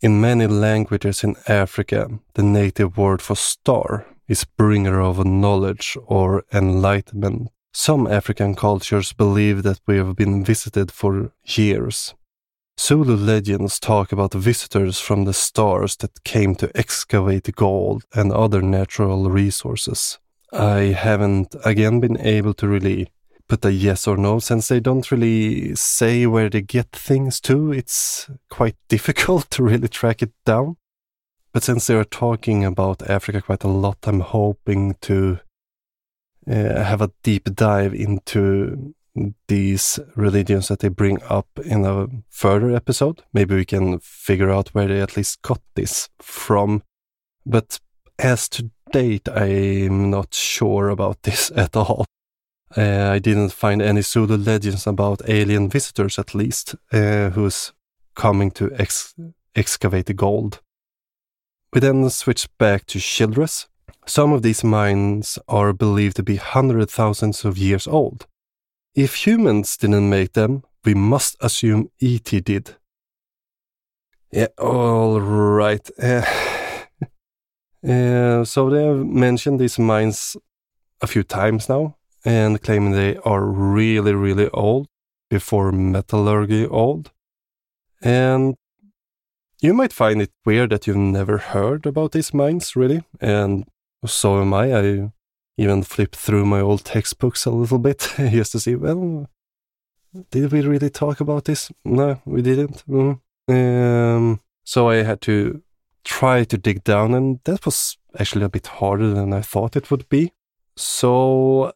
[0.00, 6.44] In many languages in Africa, the native word for star is bringer of knowledge or
[6.52, 7.50] enlightenment.
[7.74, 12.14] Some African cultures believe that we have been visited for years.
[12.78, 18.62] Zulu legends talk about visitors from the stars that came to excavate gold and other
[18.62, 20.18] natural resources.
[20.52, 23.08] I haven't again been able to really
[23.48, 27.72] put a yes or no since they don't really say where they get things to.
[27.72, 30.76] It's quite difficult to really track it down.
[31.52, 35.40] But since they are talking about Africa quite a lot, I'm hoping to
[36.48, 38.94] uh, have a deep dive into
[39.46, 43.22] these religions that they bring up in a further episode.
[43.32, 46.82] Maybe we can figure out where they at least got this from.
[47.44, 47.78] But
[48.18, 52.04] as to date, I'm not sure about this at all.
[52.74, 57.72] Uh, I didn't find any Zulu legends about alien visitors, at least, uh, who's
[58.14, 59.14] coming to ex-
[59.54, 60.60] excavate the gold.
[61.74, 63.68] We then switch back to Childress.
[64.06, 68.26] Some of these mines are believed to be hundred thousands of years old.
[68.94, 72.40] If humans didn't make them, we must assume E.T.
[72.40, 72.76] did.
[74.30, 75.88] Yeah, all right.
[76.02, 76.22] Uh,
[77.88, 80.36] uh, so they have mentioned these mines
[81.00, 84.88] a few times now and claiming they are really, really old,
[85.30, 87.10] before metallurgy old.
[88.02, 88.54] And
[89.60, 93.02] you might find it weird that you've never heard about these mines, really.
[93.20, 93.64] And
[94.04, 94.74] so am I.
[94.74, 95.12] I
[95.56, 99.28] even flip through my old textbooks a little bit just to see, well,
[100.30, 101.70] did we really talk about this?
[101.84, 102.84] No, we didn't.
[102.88, 103.20] Mm.
[103.48, 105.62] Um, so I had to
[106.04, 109.90] try to dig down, and that was actually a bit harder than I thought it
[109.90, 110.32] would be.
[110.76, 111.72] So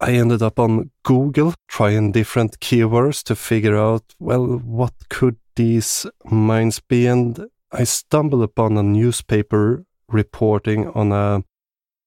[0.00, 6.06] I ended up on Google trying different keywords to figure out, well, what could these
[6.24, 7.06] mines be?
[7.06, 11.44] And I stumbled upon a newspaper reporting on a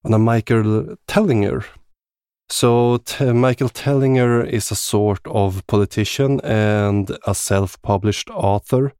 [0.05, 1.65] on a Michael Tellinger.
[2.47, 8.93] So Michael Tellinger is a sort of politician and a self-published author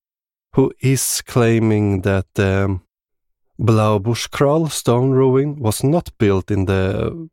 [0.54, 2.82] who is claiming that the um,
[3.60, 7.30] Blaauboschkraal stone ruin was not built in the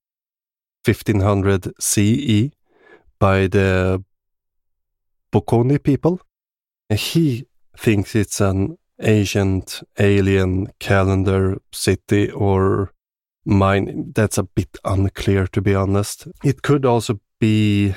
[0.84, 2.50] 1500 CE
[3.18, 4.04] by the
[5.32, 6.20] Bokoni people.
[6.90, 12.92] He thinks it's an ancient alien calendar city or
[13.44, 14.12] mine.
[14.14, 16.28] That's a bit unclear, to be honest.
[16.44, 17.94] It could also be,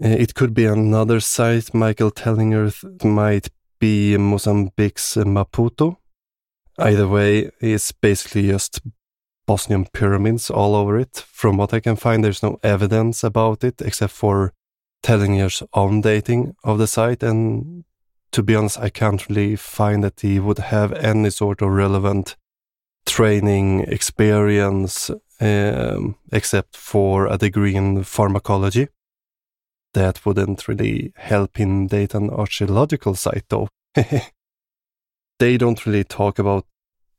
[0.00, 1.74] eh, it could be another site.
[1.74, 5.96] Michael Tellinger might be Mozambique's Maputo.
[6.78, 8.80] Either way, it's basically just
[9.46, 11.24] Bosnian pyramids all over it.
[11.26, 14.52] From what I can find, there's no evidence about it except for
[15.02, 17.22] Tellinger's own dating of the site.
[17.22, 17.84] And
[18.32, 22.36] to be honest, I can't really find that he would have any sort of relevant
[23.06, 28.88] training experience um, except for a degree in pharmacology.
[29.94, 33.68] That wouldn't really help in date an archaeological site though.
[35.38, 36.66] they don't really talk about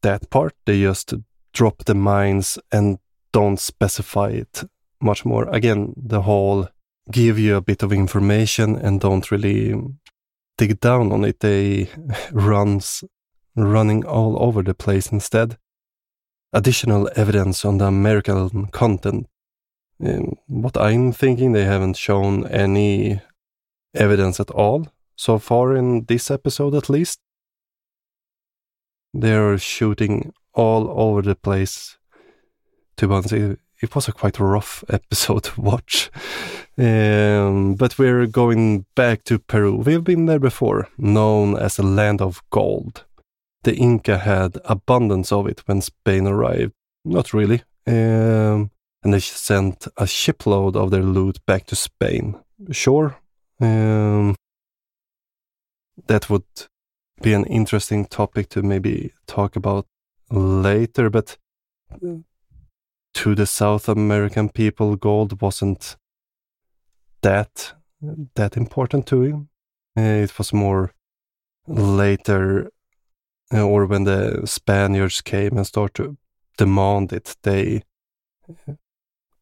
[0.02, 0.54] that part.
[0.66, 1.14] They just
[1.54, 3.00] drop the mines and
[3.32, 4.64] don't specify it
[5.02, 5.48] much more.
[5.50, 6.68] Again, the whole
[7.12, 9.74] give you a bit of information and don't really
[10.58, 11.40] dig down on it.
[11.40, 11.90] They
[12.32, 13.04] runs
[13.56, 15.58] running all over the place instead
[16.58, 19.28] additional evidence on the American content.
[20.48, 23.22] what I'm thinking, they haven't shown any
[23.94, 27.20] evidence at all so far in this episode, at least.
[29.14, 31.98] They're shooting all over the place.
[32.98, 36.10] To be honest, it, it was a quite rough episode to watch.
[36.78, 39.76] Um, but we're going back to Peru.
[39.76, 43.07] We've been there before, known as the land of gold
[43.68, 46.72] the Inca had abundance of it when Spain arrived.
[47.04, 47.64] Not really.
[47.86, 48.72] Um,
[49.04, 52.40] and they sent a shipload of their loot back to Spain.
[52.72, 53.18] Sure.
[53.60, 54.36] Um,
[56.08, 56.46] that would
[57.22, 59.86] be an interesting topic to maybe talk about
[60.32, 61.38] later, but
[63.16, 65.98] to the South American people, gold wasn't
[67.22, 67.74] that
[68.36, 69.50] that important to him.
[69.98, 70.94] Uh, it was more
[71.68, 72.77] later uh,
[73.52, 76.18] or when the Spaniards came and started to
[76.58, 77.84] demand it, they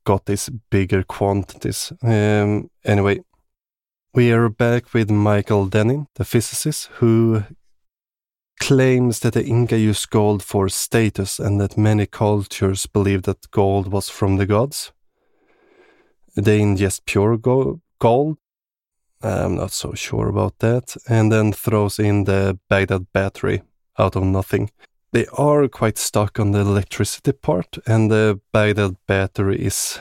[0.03, 1.91] got these bigger quantities.
[2.03, 3.21] Um, anyway,
[4.13, 7.43] we are back with Michael Dennin, the physicist, who
[8.59, 13.91] claims that the Inca used gold for status and that many cultures believed that gold
[13.91, 14.93] was from the gods.
[16.35, 18.37] They ingest pure go- gold.
[19.21, 20.95] I'm not so sure about that.
[21.09, 23.63] And then throws in the Baghdad battery
[23.97, 24.71] out of nothing.
[25.11, 29.99] They are quite stuck on the electricity part, and the Baghdad battery is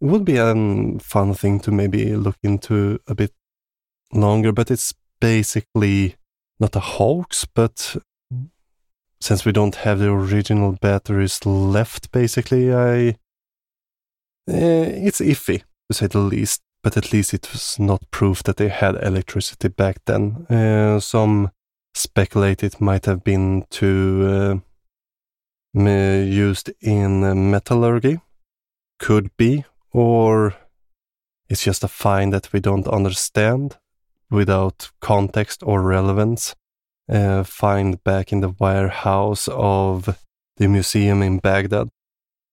[0.00, 0.52] would be a
[0.98, 3.32] fun thing to maybe look into a bit
[4.12, 6.16] longer, but it's basically
[6.58, 7.96] not a hoax, but
[9.20, 13.16] since we don't have the original batteries left, basically, I
[14.48, 16.62] eh, it's iffy to say the least.
[16.82, 20.46] But at least it was not proof that they had electricity back then.
[20.50, 21.52] Uh, some
[21.94, 24.62] speculate it might have been to
[25.74, 28.20] uh, used in metallurgy.
[28.98, 30.54] Could be, or
[31.48, 33.78] it's just a find that we don't understand
[34.30, 36.54] without context or relevance.
[37.08, 40.16] Uh, find back in the warehouse of
[40.56, 41.88] the museum in Baghdad.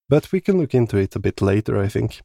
[0.10, 2.22] But we can look into it a bit later, I think.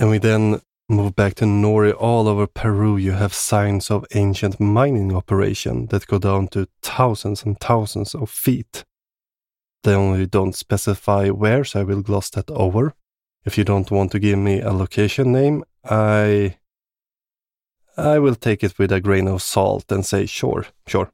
[0.00, 1.94] And we then move back to Noory.
[1.96, 7.44] All over Peru, you have signs of ancient mining operation that go down to thousands
[7.44, 8.84] and thousands of feet.
[9.84, 12.94] They only don't specify where, so I will gloss that over
[13.48, 16.56] if you don't want to give me a location name, I
[17.96, 21.10] I will take it with a grain of salt and say sure, sure.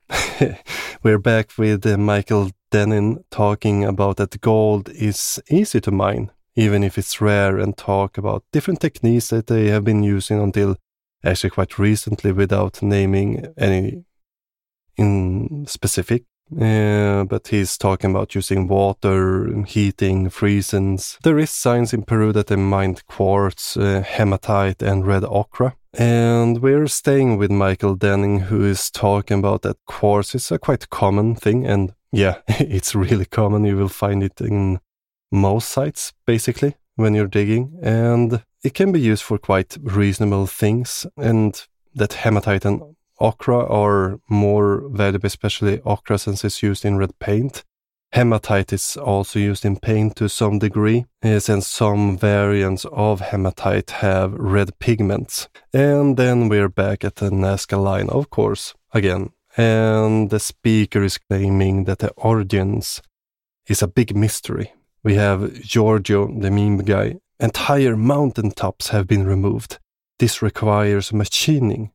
[1.02, 6.84] We're back with uh, Michael Dennin talking about that gold is easy to mine, even
[6.84, 10.76] if it's rare, and talk about different techniques that they have been using until
[11.24, 14.04] actually quite recently without naming any
[14.96, 16.24] in specific.
[16.60, 20.98] Uh, but he's talking about using water, heating, freezing.
[21.22, 25.74] There is signs in Peru that they mined quartz, uh, hematite, and red ochre.
[25.94, 30.90] And we're staying with Michael Dennin, who is talking about that quartz is a quite
[30.90, 31.66] common thing.
[31.66, 33.64] And yeah, it's really common.
[33.64, 34.80] You will find it in
[35.34, 37.78] most sites, basically, when you're digging.
[37.82, 41.06] And it can be used for quite reasonable things.
[41.16, 41.60] And
[41.94, 42.82] that hematite and
[43.20, 47.64] ochre are more valuable, especially ochre since it's used in red paint.
[48.12, 53.90] Hematite is also used in paint to some degree, eh, since some variants of hematite
[53.90, 55.48] have red pigments.
[55.72, 59.32] And then we're back at the Nazca line, of course, again.
[59.56, 63.02] And the speaker is claiming that the origins
[63.66, 64.72] is a big mystery.
[65.04, 67.16] We have Giorgio, the meme guy.
[67.38, 69.78] Entire mountaintops have been removed.
[70.18, 71.92] This requires machining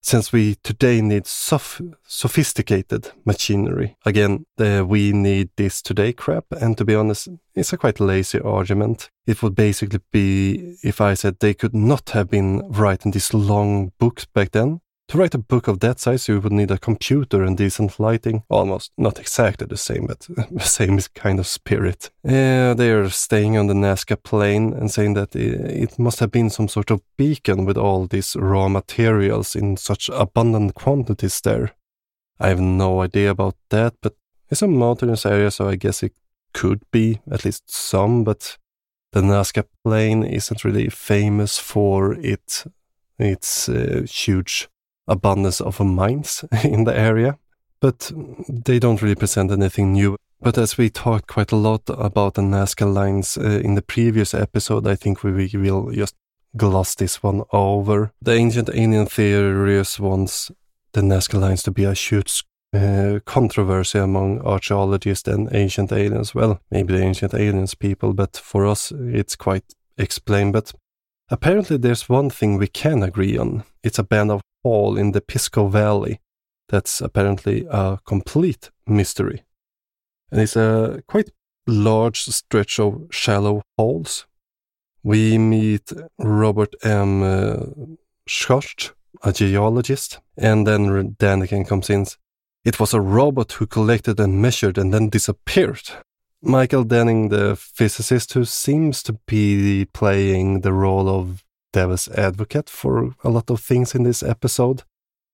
[0.00, 3.96] since we today need sof- sophisticated machinery.
[4.06, 8.40] Again, the we need this today crap, and to be honest, it's a quite lazy
[8.40, 9.10] argument.
[9.26, 13.92] It would basically be if I said they could not have been writing these long
[13.98, 17.42] books back then, to write a book of that size, you would need a computer
[17.42, 18.42] and decent lighting.
[18.50, 22.10] Almost not exactly the same, but the same kind of spirit.
[22.24, 26.50] Uh, they are staying on the Nazca plain and saying that it must have been
[26.50, 31.72] some sort of beacon with all these raw materials in such abundant quantities there.
[32.38, 34.14] I have no idea about that, but
[34.50, 36.12] it's a mountainous area, so I guess it
[36.52, 38.58] could be at least some, but
[39.12, 42.64] the Nazca plain isn't really famous for it.
[43.18, 44.68] Its uh, huge
[45.08, 47.38] abundance of mines in the area,
[47.80, 48.12] but
[48.48, 50.16] they don't really present anything new.
[50.40, 54.34] But as we talked quite a lot about the Nazca lines uh, in the previous
[54.34, 56.14] episode, I think we will just
[56.56, 58.12] gloss this one over.
[58.22, 60.50] The ancient alien theorists wants
[60.92, 66.34] the Nazca lines to be a huge uh, controversy among archaeologists and ancient aliens.
[66.34, 70.52] Well, maybe the ancient aliens people, but for us it's quite explained.
[70.52, 70.72] But
[71.30, 73.64] apparently there's one thing we can agree on.
[73.82, 76.20] It's a band of hole in the Pisco Valley
[76.68, 79.44] that's apparently a complete mystery.
[80.30, 81.30] And it's a quite
[81.66, 84.26] large stretch of shallow holes.
[85.02, 87.22] We meet Robert M.
[87.22, 87.56] Uh,
[88.28, 88.92] Schoch,
[89.22, 92.06] a geologist, and then Daniken comes in.
[92.64, 95.88] It was a robot who collected and measured and then disappeared.
[96.42, 103.14] Michael Dennin, the physicist who seems to be playing the role of devil's advocate for
[103.24, 104.82] a lot of things in this episode,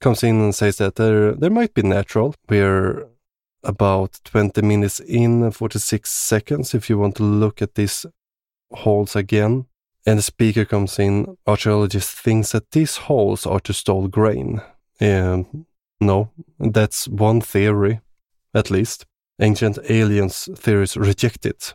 [0.01, 2.35] comes in and says that there there might be natural.
[2.49, 3.07] We're
[3.63, 8.07] about 20 minutes in, 46 seconds if you want to look at these
[8.73, 9.67] holes again.
[10.07, 14.61] And the speaker comes in, archaeologist thinks that these holes are to store grain.
[15.01, 15.67] Um,
[16.01, 18.01] no, that's one theory.
[18.55, 19.07] at least.
[19.41, 21.75] Ancient aliens theories reject it.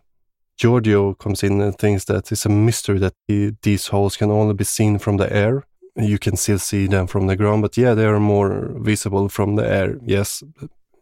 [0.60, 4.53] Giorgio comes in and thinks that it's a mystery that he, these holes can only
[4.53, 5.64] be seen from the air.
[5.95, 9.55] You can still see them from the ground, but yeah, they are more visible from
[9.55, 9.97] the air.
[10.03, 10.43] Yes,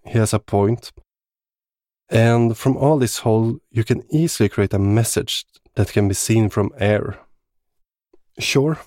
[0.05, 0.91] he has a point.
[2.07, 6.49] And from all this hole, you can easily create a message that can be seen
[6.49, 7.17] from air.
[8.39, 8.77] Sure.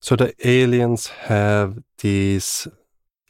[0.00, 2.66] So the aliens have these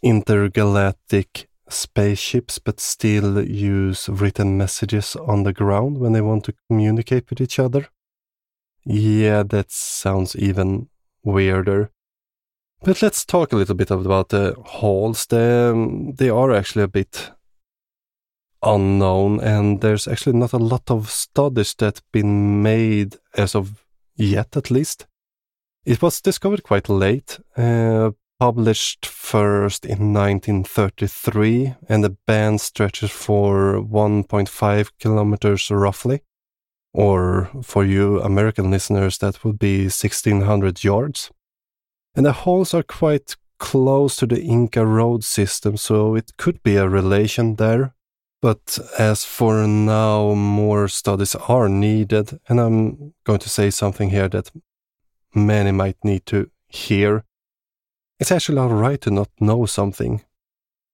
[0.02, 7.30] intergalactic spaceships but still use written messages on the ground when they want to communicate
[7.30, 7.88] with each other.
[8.84, 10.88] Yeah, that sounds even
[11.22, 11.90] weirder.
[12.82, 15.26] But let's talk a little bit about the halls.
[15.26, 17.30] The, they are actually a bit
[18.62, 23.84] unknown, and there's actually not a lot of studies that been made as of
[24.16, 25.06] yet, at least.
[25.84, 28.10] It was discovered quite late, uh,
[28.40, 36.22] published first in 1933, and the band stretches for 1.5 kilometers roughly.
[36.92, 41.30] Or for you American listeners, that would be 1600 yards.
[42.16, 46.76] And the holes are quite close to the Inca road system, so it could be
[46.76, 47.94] a relation there.
[48.40, 54.28] But as for now, more studies are needed, and I'm going to say something here
[54.30, 54.50] that
[55.34, 57.24] many might need to hear.
[58.20, 60.22] It's actually alright to not know something.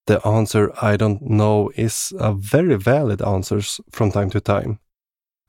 [0.05, 3.59] The answer I don't know is a very valid answer
[3.91, 4.79] from time to time.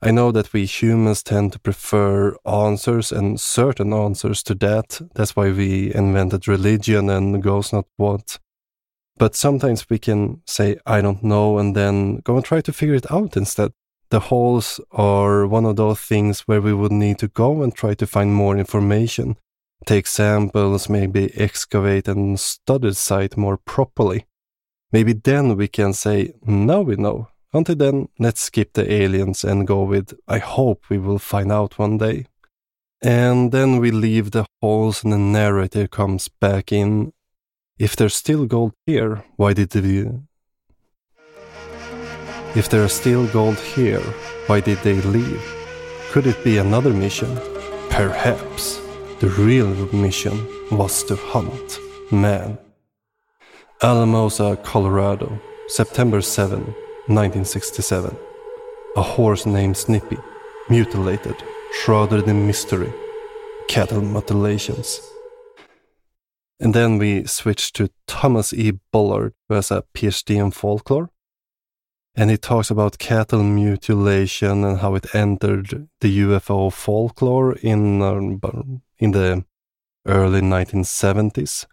[0.01, 4.99] I know that we humans tend to prefer answers and certain answers to that.
[5.15, 8.39] That's why we invented religion and goes not what.
[9.17, 12.95] But sometimes we can say, I don't know, and then go and try to figure
[12.95, 13.71] it out instead.
[14.09, 17.93] The holes are one of those things where we would need to go and try
[17.93, 19.37] to find more information,
[19.85, 24.25] take samples, maybe excavate and study the site more properly.
[24.91, 27.29] Maybe then we can say, now we know.
[27.53, 31.79] Until then, let's skip the aliens and go with, I hope we will find out
[31.79, 32.25] one day.
[33.01, 37.13] And then we leave the holes and the narrator comes back in.
[37.77, 40.07] If there's still gold here, why did we
[42.55, 44.01] if there's still gold here,
[44.47, 45.43] why did they leave?
[46.09, 47.39] Could it be another mission?
[47.91, 48.81] Perhaps
[49.19, 51.79] the real mission was to hunt
[52.11, 52.57] man.
[53.81, 58.15] Alamosa, Colorado, September 7, 1967.
[58.95, 60.17] A horse named Snippy,
[60.69, 61.35] mutilated,
[61.73, 62.91] shrouded in mystery,
[63.67, 64.99] cattle mutilations.
[66.59, 68.73] And then we switch to Thomas E.
[68.91, 71.09] Bullard, who has a PhD in folklore
[72.15, 78.19] and he talks about cattle mutilation and how it entered the UFO folklore in uh,
[78.99, 79.43] in the
[80.05, 81.65] early 1970s.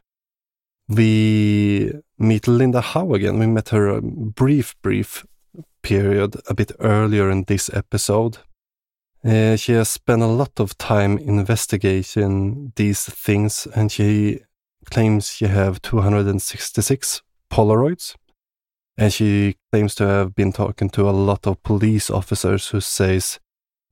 [0.88, 3.38] We meet Linda Howe again.
[3.38, 5.26] We met her a brief, brief
[5.82, 8.38] period a bit earlier in this episode.
[9.24, 14.40] Uh, she has spent a lot of time investigating these things, and she
[14.88, 18.14] claims she have 266 Polaroids
[18.98, 23.38] and she claims to have been talking to a lot of police officers who says,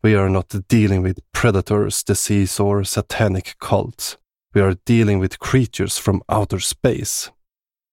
[0.05, 4.18] we are not dealing with predators, disease, or satanic cults.
[4.52, 7.30] We are dealing with creatures from outer space.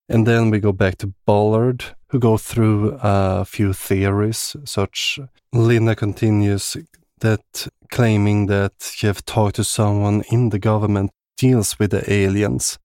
[0.09, 5.19] And then we go back to Bullard, who go through a few theories, such
[5.53, 6.75] Linda continues
[7.21, 12.77] that claiming that she have talked to someone in the government deals with the aliens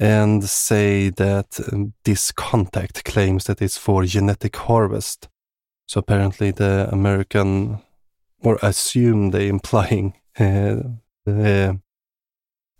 [0.00, 5.28] and say that um, this contact claims that it's for genetic harvest.
[5.86, 7.82] So apparently, the American,
[8.44, 10.76] or assume they implying, uh,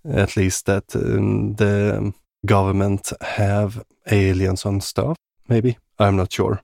[0.07, 2.13] at least that um, the
[2.47, 5.17] government have aliens on stuff.
[5.49, 6.61] Maybe I'm not sure.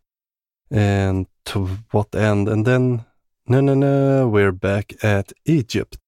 [0.71, 2.49] And to what end?
[2.49, 3.05] And then,
[3.47, 5.99] no, no, no, we're back at Egypt,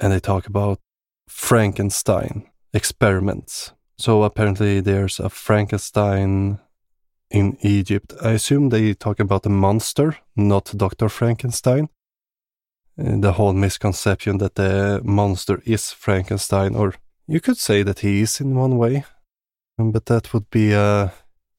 [0.00, 0.80] and they talk about
[1.28, 6.58] Frankenstein experiments so apparently there's a Frankenstein
[7.30, 8.14] in Egypt.
[8.22, 11.10] I assume they talk about a monster, not Dr.
[11.10, 11.90] Frankenstein.
[13.00, 16.94] Uh, the whole misconception that the monster is Frankenstein, or
[17.26, 19.04] you could say that he is in one way,
[19.78, 21.12] um, but that would be a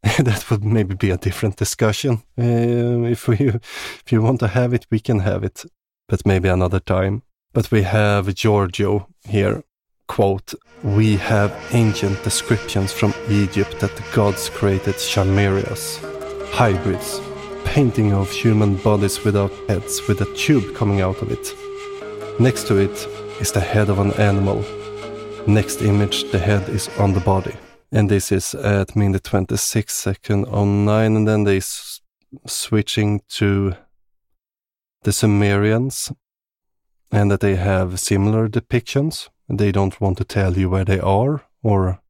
[0.19, 2.23] that would maybe be a different discussion.
[2.37, 3.37] Uh, if we
[4.05, 5.65] if you want to have it, we can have it,
[6.07, 7.23] but maybe another time.
[7.53, 9.63] But we have Giorgio here
[10.11, 15.99] quote, We have ancient descriptions from Egypt that the gods created chimeras,
[16.51, 17.21] hybrids,
[17.71, 21.55] painting of human bodies without heads with a tube coming out of it.
[22.37, 23.07] Next to it
[23.39, 24.61] is the head of an animal.
[25.47, 27.55] Next image, the head is on the body.
[27.89, 32.01] And this is at minute 26 second on 09 and then they s-
[32.45, 33.73] switching to
[35.03, 36.11] the Sumerians
[37.09, 39.29] and that they have similar depictions.
[39.47, 42.01] They don't want to tell you where they are or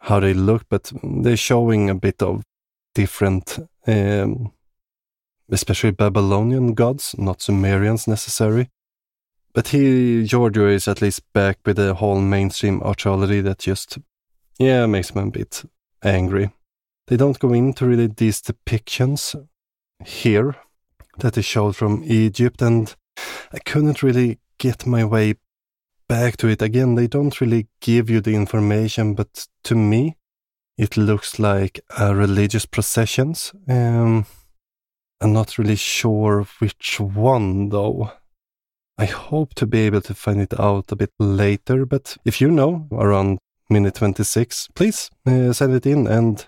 [0.00, 2.42] how they look, but they're showing a bit of
[2.94, 4.52] different, um,
[5.50, 8.70] especially Babylonian gods, not Sumerians necessarily.
[9.54, 13.98] But he, Giorgio, is at least back with the whole mainstream archaeology that just,
[14.58, 15.62] yeah, makes me a bit
[16.02, 16.50] angry.
[17.06, 19.36] They don't go into really these depictions
[20.04, 20.56] here
[21.18, 22.94] that they showed from Egypt, and
[23.52, 25.34] I couldn't really get my way
[26.08, 26.62] back to it.
[26.62, 30.16] Again, they don't really give you the information, but to me,
[30.78, 33.52] it looks like a religious processions.
[33.68, 34.26] Um,
[35.20, 38.10] I'm not really sure which one though.
[38.98, 42.50] I hope to be able to find it out a bit later, but if you
[42.50, 43.38] know around
[43.70, 46.46] minute 26, please uh, send it in and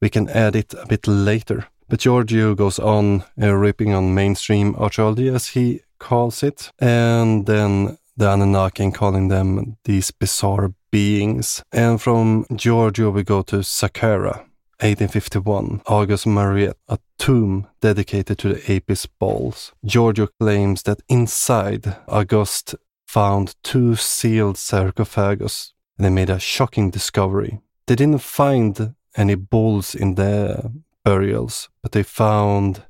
[0.00, 1.66] we can add it a bit later.
[1.88, 7.98] But Giorgio goes on uh, ripping on mainstream archaeology, as he calls it, and then
[8.16, 11.62] the Anunnaki calling them these bizarre beings.
[11.72, 14.34] And from Giorgio, we go to Saqqara,
[14.80, 19.72] 1851, Auguste Mariette, a tomb dedicated to the Apis bulls.
[19.84, 22.76] Giorgio claims that inside, Auguste
[23.06, 27.60] found two sealed sarcophagus, and they made a shocking discovery.
[27.86, 30.72] They didn't find any bulls in the
[31.04, 32.84] burials, but they found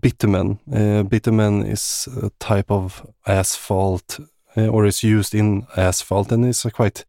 [0.00, 0.60] bitumen.
[0.72, 4.20] Uh, bitumen is a type of asphalt,
[4.56, 7.04] uh, or is used in asphalt, and it's a quite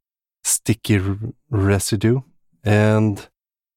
[0.47, 1.01] sticky
[1.49, 2.21] residue.
[2.63, 3.27] And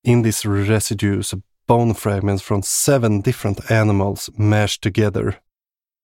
[0.04, 1.34] in this residue, is
[1.66, 5.40] bone fragments from seven different animals mashed together.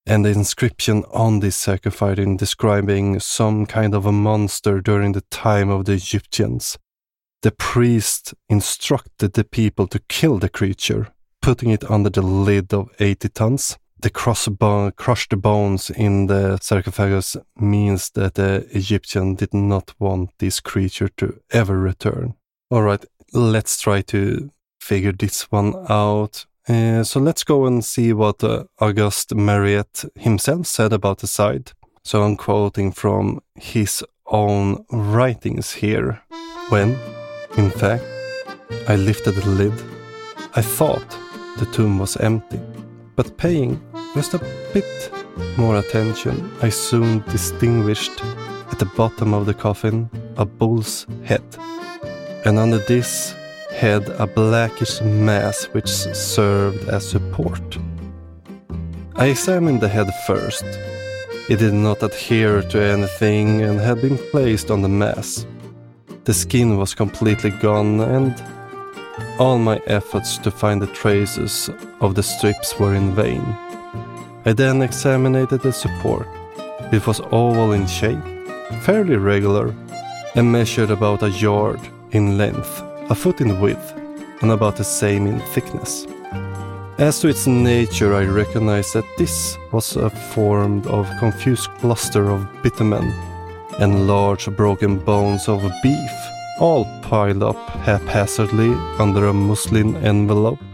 [0.07, 5.69] And the inscription on this sarcophagus describing some kind of a monster during the time
[5.69, 6.79] of the Egyptians.
[7.43, 11.09] The priest instructed the people to kill the creature,
[11.43, 13.79] putting it under the lid of 80 tons.
[13.99, 20.61] The crossbone, crushed bones in the sarcophagus means that the Egyptian did not want this
[20.61, 22.35] creature to ever return.
[22.71, 26.45] All right, let's try to figure this one out.
[26.69, 31.73] Uh, so let's go and see what uh, Auguste Mariette himself said about the site.
[32.05, 36.21] So I'm quoting from his own writings here.
[36.69, 36.99] When,
[37.57, 38.05] in fact,
[38.89, 39.73] I lifted the lid,
[40.55, 41.09] I thought
[41.59, 42.61] the tomb was empty.
[43.17, 43.81] But paying
[44.15, 44.39] just a
[44.75, 45.11] bit
[45.57, 48.23] more attention, I soon distinguished
[48.71, 51.43] at the bottom of the coffin a bull's head.
[52.45, 53.35] And under this
[53.71, 57.79] head a blackish mass which served as support.
[59.17, 60.65] I examined the head first.
[61.49, 65.47] It did not adhere to anything and had been placed on the mass.
[66.25, 68.35] The skin was completely gone, and
[69.39, 71.71] all my efforts to find the traces
[72.01, 73.43] of the strips were in vain.
[74.45, 76.29] I then examined the support.
[76.93, 78.23] It was oval in shape,
[78.83, 79.75] fairly regular,
[80.35, 81.81] and measured about a yard
[82.13, 83.93] in length, a foot in width,
[84.43, 86.07] and about the same in thickness.
[86.99, 92.47] As to its nature, I recognized that this was a form of confused cluster of
[92.63, 93.13] bitumen
[93.79, 96.13] and large broken bones of beef,
[96.59, 100.66] all piled up haphazardly under a muslin envelope.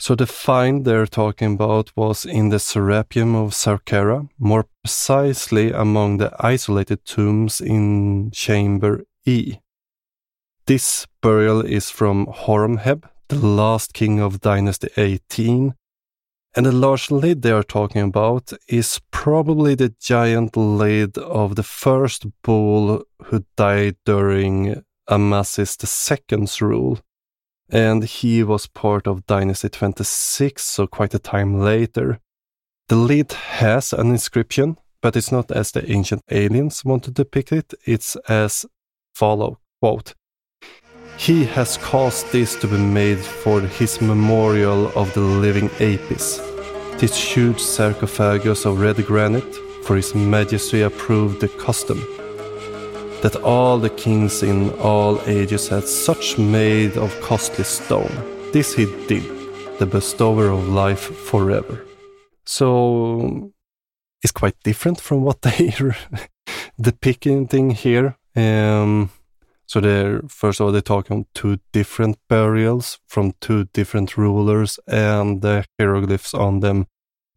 [0.00, 6.16] So the find they're talking about was in the Serapeum of Saqqara, more precisely among
[6.16, 9.58] the isolated tombs in Chamber E.
[10.66, 15.74] This burial is from Horemheb, the last king of Dynasty 18,
[16.56, 21.62] and the large lid they are talking about is probably the giant lid of the
[21.62, 27.00] first bull who died during Amasis II's rule.
[27.72, 32.18] And he was part of Dynasty 26, so quite a time later.
[32.88, 37.52] The lid has an inscription, but it's not as the ancient aliens want to depict
[37.52, 37.72] it.
[37.86, 38.66] It's as
[39.14, 40.14] follow quote
[41.20, 46.38] he has caused this to be made for his memorial of the living Apis.
[46.96, 49.54] This huge sarcophagus of red granite,
[49.84, 52.02] for his majesty approved the custom.
[53.22, 58.10] That all the kings in all ages had such made of costly stone.
[58.52, 59.24] This he did,
[59.78, 61.84] the bestower of life forever.
[62.44, 63.52] So
[64.22, 65.96] it's quite different from what they're
[66.80, 68.16] depicting thing here.
[68.34, 69.10] Um,
[69.66, 74.80] so they're first of all they talk on two different burials from two different rulers,
[74.88, 76.86] and the hieroglyphs on them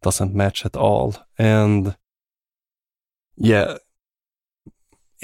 [0.02, 1.14] doesn't match at all.
[1.38, 1.96] And
[3.36, 3.78] yeah,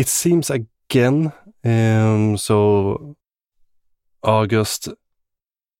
[0.00, 1.32] it seems again
[1.62, 3.16] Um, so
[4.22, 4.88] Auguste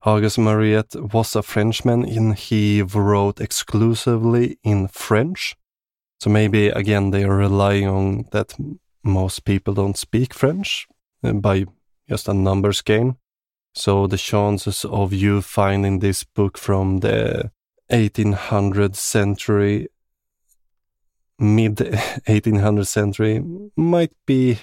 [0.04, 5.56] Auguste Mariette was a Frenchman and he wrote exclusively in French.
[6.20, 8.56] So maybe again they are relying on that
[9.02, 10.86] most people don't speak French
[11.24, 11.64] uh, by
[12.08, 13.16] just a numbers game.
[13.74, 17.50] So the chances of you finding this book from the
[17.90, 19.88] 1800th century,
[21.40, 23.42] mid 1800th century
[23.76, 24.58] might be,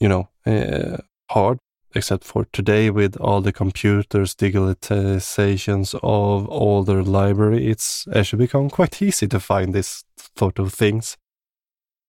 [0.00, 0.98] you know, uh,
[1.30, 1.58] hard
[1.94, 9.02] except for today with all the computers, digitalizations of older library, it's actually become quite
[9.02, 10.04] easy to find this
[10.36, 11.16] sort of things.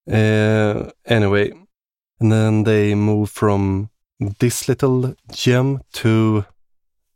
[0.10, 1.52] Uh, anyway,
[2.20, 3.90] and then they move from
[4.40, 6.46] this little gem to,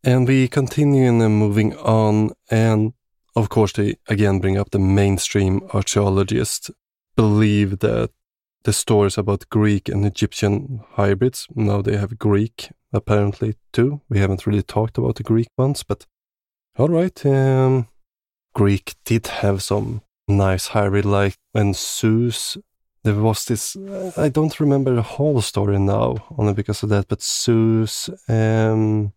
[0.03, 2.93] and we continue in moving on, and
[3.37, 6.71] of course they again bring up the mainstream archaeologists
[7.15, 8.11] believe that
[8.63, 11.47] the stories about Greek and Egyptian hybrids.
[11.55, 14.01] Now they have Greek apparently too.
[14.09, 16.05] We haven't really talked about the Greek ones, but
[16.77, 17.25] all right.
[17.25, 17.87] Um,
[18.53, 22.57] Greek did have some nice hybrid, like when Zeus.
[23.03, 23.77] There was this.
[24.17, 27.07] I don't remember the whole story now, only because of that.
[27.07, 29.13] But Zeus um,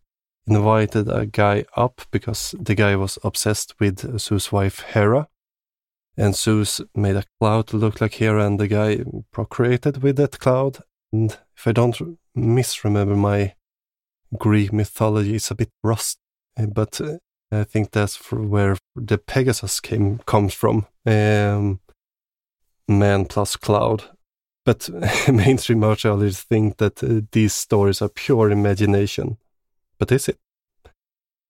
[0.51, 5.29] invited a guy up because the guy was obsessed with Zeus' wife Hera,
[6.17, 10.79] and Zeus made a cloud look like Hera, and the guy procreated with that cloud.
[11.13, 13.55] And if I don't misremember my
[14.37, 16.19] Greek mythology, it's a bit rust,
[16.57, 17.19] eh, but uh,
[17.51, 20.87] I think that's where the Pegasus came comes from.
[21.07, 21.81] Um,
[22.91, 24.05] man plus cloud.
[24.65, 24.91] But
[25.33, 29.39] mainstream archaeologists think that uh, these stories are pure imagination.
[30.01, 30.39] But is it?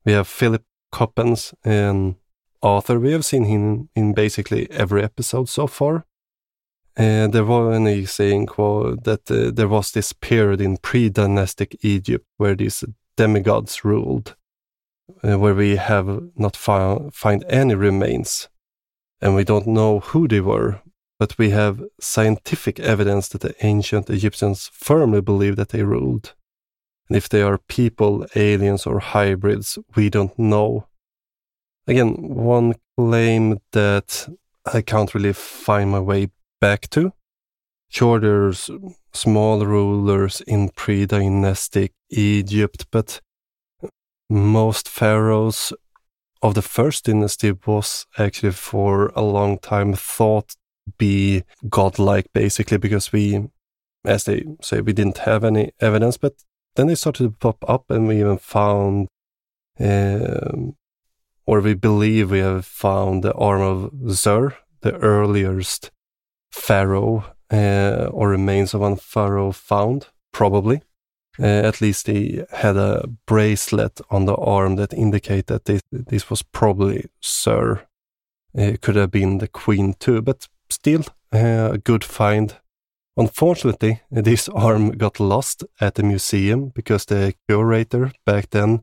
[0.05, 2.17] We have Philip Coppens and
[2.61, 2.99] author.
[2.99, 6.05] We have seen him in basically every episode so far.
[6.97, 12.27] Uh, there was any saying quote, that uh, there was this period in pre-dynastic Egypt
[12.39, 12.85] where these
[13.17, 14.35] demigods ruled,
[15.23, 18.49] uh, where we have not found find any remains,
[19.21, 20.83] and we don't know who they were,
[21.21, 26.35] but we have scientific evidence that the ancient Egyptians firmly believed that they ruled.
[27.11, 30.87] And if they are people, aliens, or hybrids, we don't know.
[31.89, 34.29] Again, one claim that
[34.65, 36.29] I can't really find my way
[36.61, 37.13] back to.
[37.89, 38.71] Sure, there's
[39.13, 43.21] small rulers in pre dynastic Egypt, but
[44.29, 45.73] most pharaohs
[46.43, 50.55] of the first dynasty was actually for a long time thought
[50.97, 53.49] be godlike, basically, because we,
[54.05, 56.35] as they say, we didn't have any evidence, but
[56.77, 59.09] then they started to pop up, and we even found
[59.79, 60.77] um,
[61.47, 65.91] or we believe we have found the arm of Djer, the earliest
[66.53, 70.83] pharaoh uh, or remains of one pharaoh found, probably.
[71.39, 76.29] Uh, at least he had a bracelet on the arm that indicated that this, this
[76.29, 77.87] was probably Djer.
[78.53, 82.57] It could have been the queen too, but still uh, a good find.
[83.17, 88.83] Unfortunately, this arm got lost at the museum because the curator back then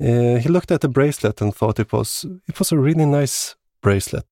[0.00, 3.54] uh, he looked at the bracelet and thought it was it was a really nice
[3.80, 4.26] bracelet,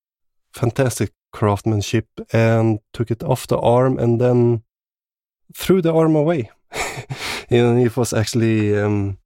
[0.53, 4.63] fantastic craftsmanship, and took it off the arm and then
[5.55, 6.51] threw the arm away.
[7.51, 9.19] and it was actually um,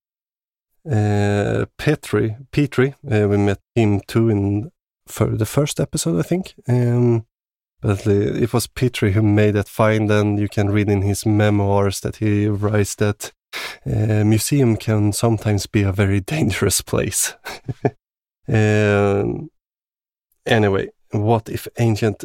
[0.90, 2.36] uh, Petrie.
[2.50, 2.94] Petrie.
[3.10, 4.70] Uh, we met him too in
[5.06, 6.54] for the first episode, I think.
[6.68, 7.26] Um,
[7.88, 12.16] it was Petrie who made that find, and you can read in his memoirs that
[12.16, 13.32] he writes that
[13.84, 17.34] a museum can sometimes be a very dangerous place.
[18.48, 19.50] um,
[20.44, 22.24] anyway, what if ancient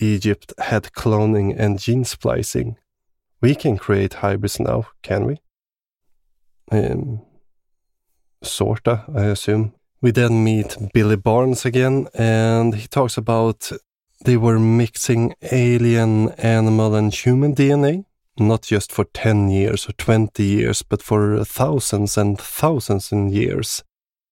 [0.00, 2.76] Egypt had cloning and gene splicing?
[3.40, 5.38] We can create hybrids now, can we?
[6.70, 7.22] Um,
[8.42, 9.74] sorta, I assume.
[10.00, 13.70] We then meet Billy Birnes again, and he talks about
[14.24, 18.04] they were mixing alien, animal, and human DNA
[18.38, 23.82] not just for 10 years or 20 years, but for thousands and thousands of years.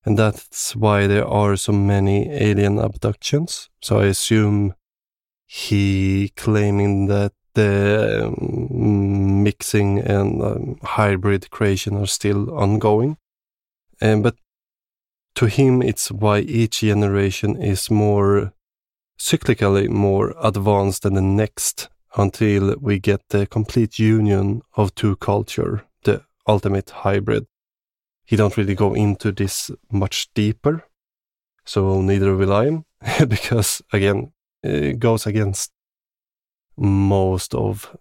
[0.05, 3.69] And that's why there are so many alien abductions.
[3.83, 4.75] So I assume
[5.47, 13.19] he claiming that the um, mixing and um, hybrid creation are still ongoing.
[14.01, 14.37] Um, but
[15.35, 18.55] to him, it's why each generation is more
[19.21, 25.85] cyclically more advanced than the next until we get the complete union of two culture,
[26.05, 27.47] the ultimate hybrid.
[28.25, 30.85] He don't really go into this much deeper,
[31.65, 32.83] so neither will I,
[33.29, 35.71] because again, it goes against
[36.77, 37.95] most of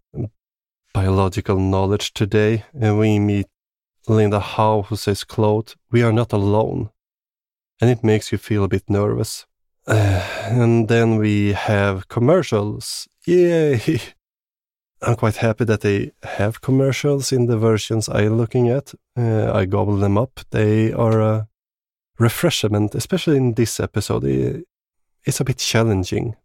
[0.93, 3.47] biological knowledge today, and we meet
[4.07, 6.89] Linda Howe, who says, quote, We are not alone.
[7.81, 9.45] And it makes you feel a bit nervous.
[10.49, 13.07] And then we have commercials.
[13.25, 13.99] Yay!
[15.01, 18.93] I'm quite happy that they have commercials in the versions I'm looking at.
[19.17, 20.41] Uh, I gobble them up.
[20.51, 21.47] They are a
[22.19, 24.25] refreshment, especially in this episode.
[25.25, 26.35] It's a bit challenging.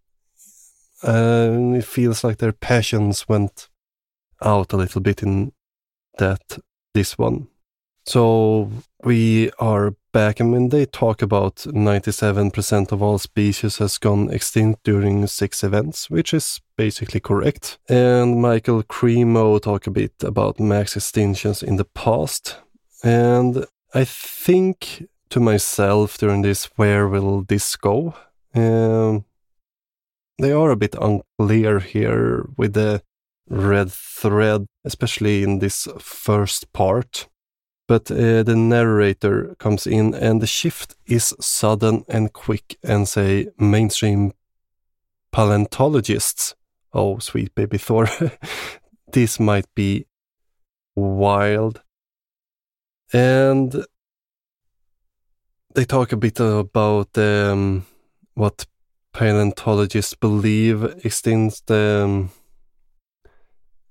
[1.02, 3.68] Uh, it feels like their passions went
[4.40, 5.52] out a little bit in
[6.18, 6.58] that
[6.94, 7.48] this one.
[8.06, 8.70] So
[9.04, 10.40] we are back.
[10.40, 16.08] I mean, they talk about 97% of all species has gone extinct during six events,
[16.08, 17.78] which is basically correct.
[17.88, 22.56] And Michael Cremo talk a bit about mass extinctions in the past.
[23.02, 28.14] And I think to myself during this, where will this go?
[28.54, 29.24] Um,
[30.38, 33.02] they are a bit unclear here with the
[33.48, 37.28] red thread, especially in this first part.
[37.86, 43.48] But uh, the narrator comes in and the shift is sudden and quick and say
[43.58, 44.32] mainstream
[45.32, 46.54] paleontologists.
[46.92, 48.08] Oh, sweet baby Thor.
[49.12, 50.06] this might be
[50.94, 51.82] wild.
[53.12, 53.84] And
[55.74, 57.84] they talk a bit about um,
[58.34, 58.66] what
[59.12, 62.30] paleontologists believe extinct um,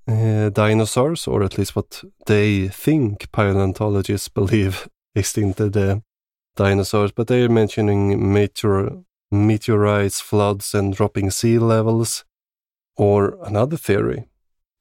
[0.08, 6.02] uh, dinosaurs, or at least what they think paleontologists believe extincted the
[6.56, 12.26] dinosaurs, but they're mentioning meteor, meteorites, floods, and dropping sea levels.
[12.96, 14.28] Or another theory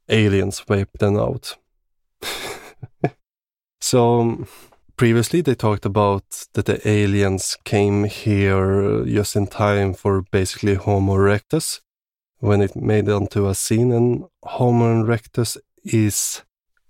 [0.09, 1.57] aliens wiped them out.
[3.81, 4.47] so,
[4.97, 11.15] previously they talked about that the aliens came here just in time for basically Homo
[11.15, 11.81] erectus
[12.43, 16.43] when it made onto a scene, and Homo erectus is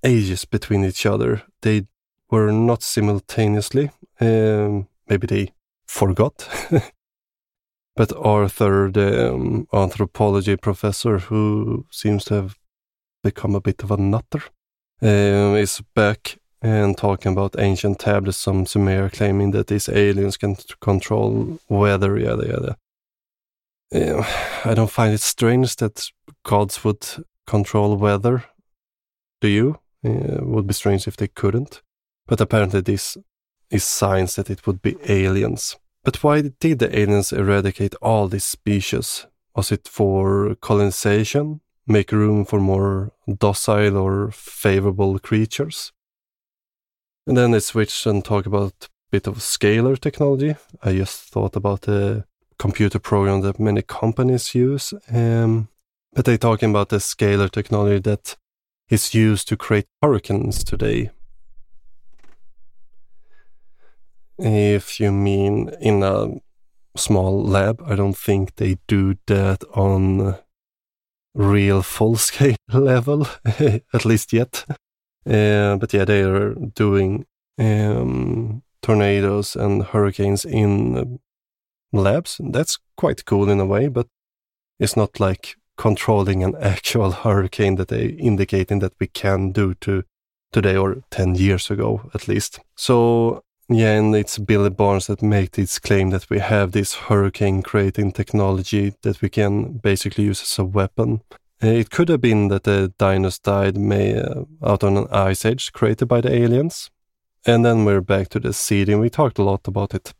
[0.02, 1.42] ages between each other.
[1.60, 1.86] They
[2.30, 3.90] were not simultaneously.
[4.18, 5.52] Um, maybe they
[5.86, 6.48] forgot.
[7.96, 12.58] but Arthur, the um, anthropology professor, who seems to have
[13.22, 14.44] become a bit of a nutter,
[15.02, 18.38] um, is back and talking about ancient tablets.
[18.38, 22.76] Some Sumer claiming that these aliens can control weather, yada yada.
[24.64, 26.08] I don't find it strange that
[26.44, 27.06] gods would
[27.46, 28.44] control weather.
[29.40, 29.80] Do you?
[30.02, 31.82] It would be strange if they couldn't.
[32.26, 33.18] But apparently, this
[33.70, 35.76] is signs that it would be aliens.
[36.04, 39.26] But why did the aliens eradicate all these species?
[39.54, 41.60] Was it for colonization?
[41.86, 45.92] Make room for more docile or favorable creatures?
[47.26, 50.56] And then they switch and talk about a bit of scalar technology.
[50.82, 52.24] I just thought about the
[52.62, 54.94] computer program that many companies use.
[55.12, 55.68] Um,
[56.12, 58.36] but they're talking about the scalar technology that
[58.88, 61.10] is used to create hurricanes today.
[64.38, 66.40] If you mean in a
[66.96, 70.36] small lab, I don't think they do that on
[71.34, 73.26] real full scale level,
[73.96, 74.64] at least yet.
[75.26, 77.26] Uh, but yeah, they are doing
[77.58, 81.18] um, tornadoes and hurricanes in
[81.92, 82.40] labs.
[82.42, 84.06] That's quite cool in a way, but
[84.78, 90.04] it's not like controlling an actual hurricane that they indicating that we can do to
[90.52, 92.60] today or 10 years ago at least.
[92.76, 97.62] So yeah, and it's Billy Birnes that made this claim that we have this hurricane
[97.62, 101.22] creating technology that we can basically use as a weapon.
[101.62, 105.46] Uh, it could have been that the dinos died may, uh, out on an ice
[105.46, 106.90] age created by the aliens.
[107.46, 109.00] And then we're back to the seeding.
[109.00, 110.12] We talked a lot about it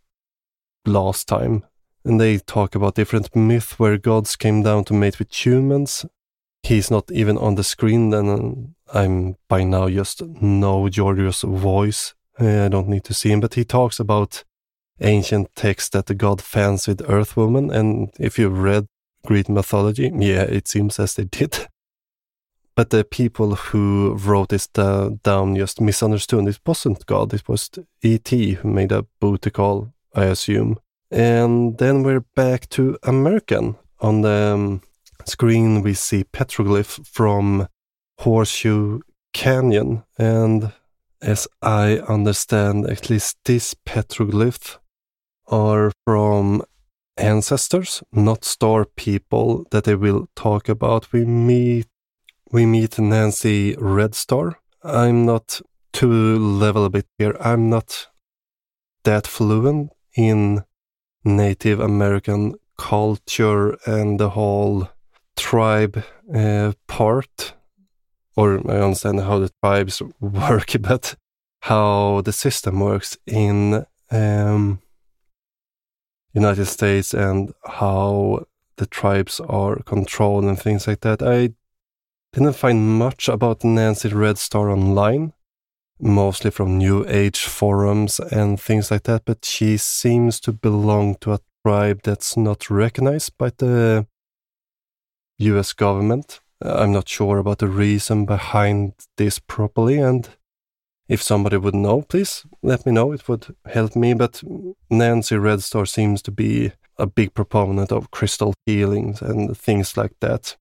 [0.87, 1.65] last time.
[2.05, 6.05] And they talk about different myths where gods came down to mate with humans.
[6.63, 8.29] He's not even on the screen, then
[8.93, 12.15] uh, I'm by now just know Giorgio's voice.
[12.39, 14.45] I don't need to see him, but he talks about
[15.01, 18.87] ancient texts that the god fancied Earth Woman, And if you've read
[19.25, 21.69] Greek mythology, yeah, it seems as they did.
[22.75, 26.49] But the people who wrote this down just misunderstood.
[26.49, 27.69] It wasn't God, it was
[28.01, 28.53] E.T.
[28.53, 30.79] who made a booty call I assume.
[31.11, 33.77] And then we're back to American.
[34.01, 34.83] On the um,
[35.25, 37.69] screen, we see petroglyph from
[38.21, 39.01] Horseshoe
[39.33, 40.05] Canyon.
[40.19, 40.73] And
[41.21, 44.79] as I understand, at least this petroglyph
[45.47, 46.63] are from
[47.17, 51.13] ancestors, not star people that they will talk about.
[51.13, 51.87] We meet
[52.51, 54.59] we meet Nancy Red Star.
[54.83, 55.61] I'm not
[55.95, 57.35] to level a bit here.
[57.41, 58.09] I'm not
[59.05, 60.65] that fluent in
[61.25, 64.89] Native American culture and the whole
[65.37, 66.03] tribe
[66.35, 67.55] uh, part.
[68.37, 71.17] or I understand how the tribes work, but
[71.61, 74.81] how the system works in um,
[76.33, 78.47] United States and how
[78.77, 81.23] the tribes are controlled and things like that.
[81.23, 81.55] I
[82.33, 85.35] didn't find much about Nancy Red Star online,
[86.03, 91.33] mostly from New Age forums and things like that, but she seems to belong to
[91.33, 94.07] a tribe that's not recognized by the
[95.39, 96.41] US government.
[96.61, 100.29] I'm not sure about the reason behind this properly, and
[101.09, 103.13] if somebody would know, please let me know.
[103.13, 104.15] It would help me.
[104.15, 104.43] But
[104.91, 110.15] Nancy Red Star seems to be a big proponent of crystal healings and things like
[110.21, 110.57] that.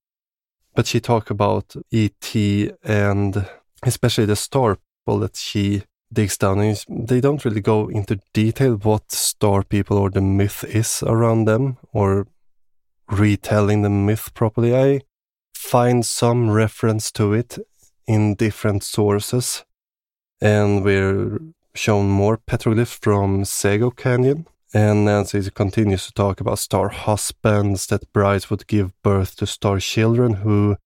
[0.75, 2.35] But she talked about ET
[2.83, 3.45] and
[3.83, 5.83] especially the star people that she
[6.13, 6.75] digs down in.
[6.89, 11.77] They don't really go into detail what star people or the myth is around them
[11.93, 12.27] or
[13.09, 14.75] retelling the myth properly.
[14.75, 15.01] I
[15.53, 17.57] find some reference to it
[18.07, 19.63] in different sources,
[20.41, 21.39] and we're
[21.75, 24.47] shown more petroglyphs from Sego Canyon.
[24.73, 29.79] And Nancy continues to talk about star husbands that brides would give birth to star
[29.79, 30.77] children who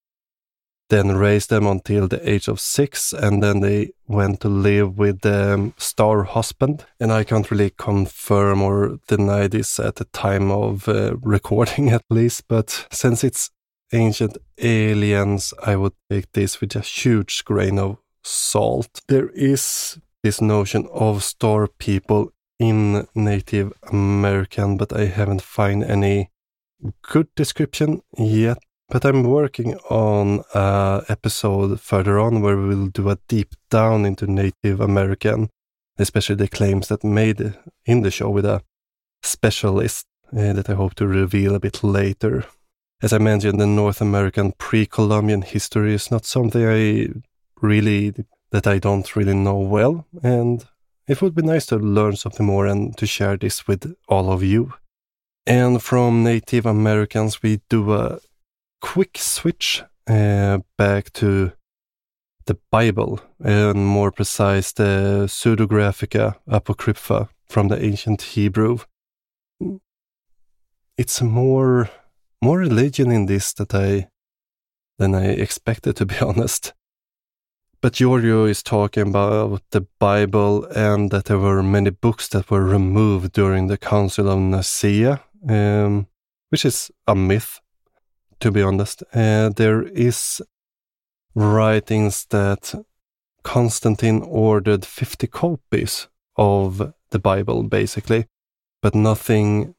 [0.89, 5.21] then raised them until the age of six, and then they went to live with
[5.21, 6.85] the star husband.
[6.99, 12.03] And I can't really confirm or deny this at the time of uh, recording, at
[12.09, 12.47] least.
[12.47, 13.49] But since it's
[13.93, 19.01] ancient aliens, I would take this with a huge grain of salt.
[19.07, 26.29] There is this notion of star people in Native American, but I haven't found any
[27.01, 28.57] good description yet.
[28.89, 34.05] But I'm working on an episode further on where we will do a deep down
[34.05, 35.49] into Native American,
[35.97, 37.55] especially the claims that made
[37.85, 38.61] in the show with a
[39.23, 42.45] specialist uh, that I hope to reveal a bit later.
[43.01, 47.07] As I mentioned, the North American pre-Columbian history is not something I
[47.61, 48.13] really
[48.51, 50.65] that I don't really know well, and
[51.07, 54.43] it would be nice to learn something more and to share this with all of
[54.43, 54.73] you.
[55.45, 58.19] And from Native Americans, we do a
[58.95, 61.51] quick switch uh, back to
[62.45, 68.77] the Bible, and more precise, the Pseudographica Apocrypha from the ancient Hebrew.
[70.97, 71.89] It's more
[72.41, 74.07] more religion in this that I
[74.97, 76.73] than I expected, to be honest.
[77.81, 82.63] But Giorgio is talking about the Bible and that there were many books that were
[82.63, 86.07] removed during the Council of Nicaea, um,
[86.49, 87.59] which is a myth
[88.39, 89.03] to be honest.
[89.13, 90.41] Uh, there is
[91.33, 92.73] writings that
[93.43, 98.25] Constantine ordered 50 copies of the Bible, basically,
[98.81, 99.75] but nothing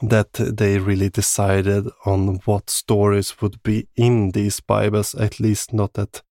[0.00, 5.96] that they really decided on what stories would be in these Bibles, at least not
[5.98, 6.22] at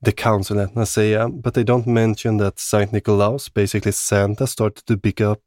[0.00, 1.28] the council at Nicaea.
[1.28, 5.40] But they don't mention that Saint Nicolaus, basically Santa, started to pick up,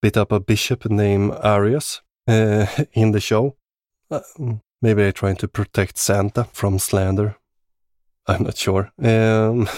[0.00, 3.56] beat up a bishop named Arius uh, in the show.
[4.10, 4.20] Uh,
[4.82, 7.36] Maybe they're trying to protect Santa from slander.
[8.26, 8.92] I'm not sure.
[9.02, 9.68] Um,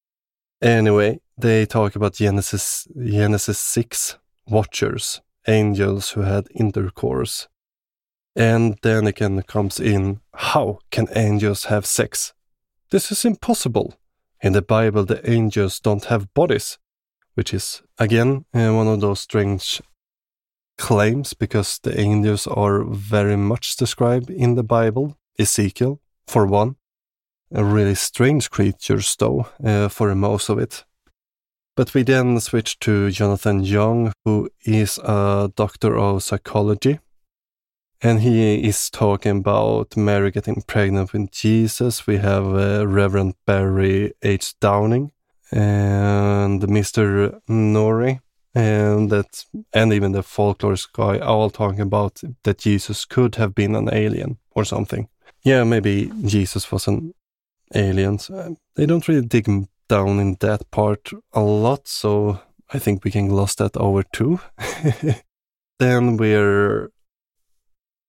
[0.62, 7.48] anyway, they talk about Genesis Genesis 6 watchers, angels who had intercourse.
[8.36, 12.32] And then again comes in, how can angels have sex?
[12.90, 13.94] This is impossible.
[14.40, 16.78] In the Bible, the angels don't have bodies,
[17.34, 19.80] which is, again, uh, one of those strange
[20.78, 25.16] claims because the angels are very much described in the Bible.
[25.38, 26.76] Ezekiel, for one.
[27.50, 30.84] Really strange creatures, though, uh, for most of it.
[31.76, 37.00] But we then switch to Jonathan Young, who is a doctor of psychology.
[38.00, 42.06] And he is talking about Mary getting pregnant with Jesus.
[42.06, 44.54] We have uh, Reverend Barry H.
[44.60, 45.12] Downing
[45.50, 47.40] and Mr.
[47.48, 48.20] Noory
[48.54, 53.74] and that and even the folklore guy all talking about that Jesus could have been
[53.74, 55.08] an alien or something.
[55.42, 57.14] Yeah, maybe Jesus was an
[57.74, 58.18] alien.
[58.18, 59.46] So um, they don't really dig
[59.88, 62.40] down in that part a lot, so
[62.72, 64.40] I think we can gloss that over too.
[65.78, 66.90] then we're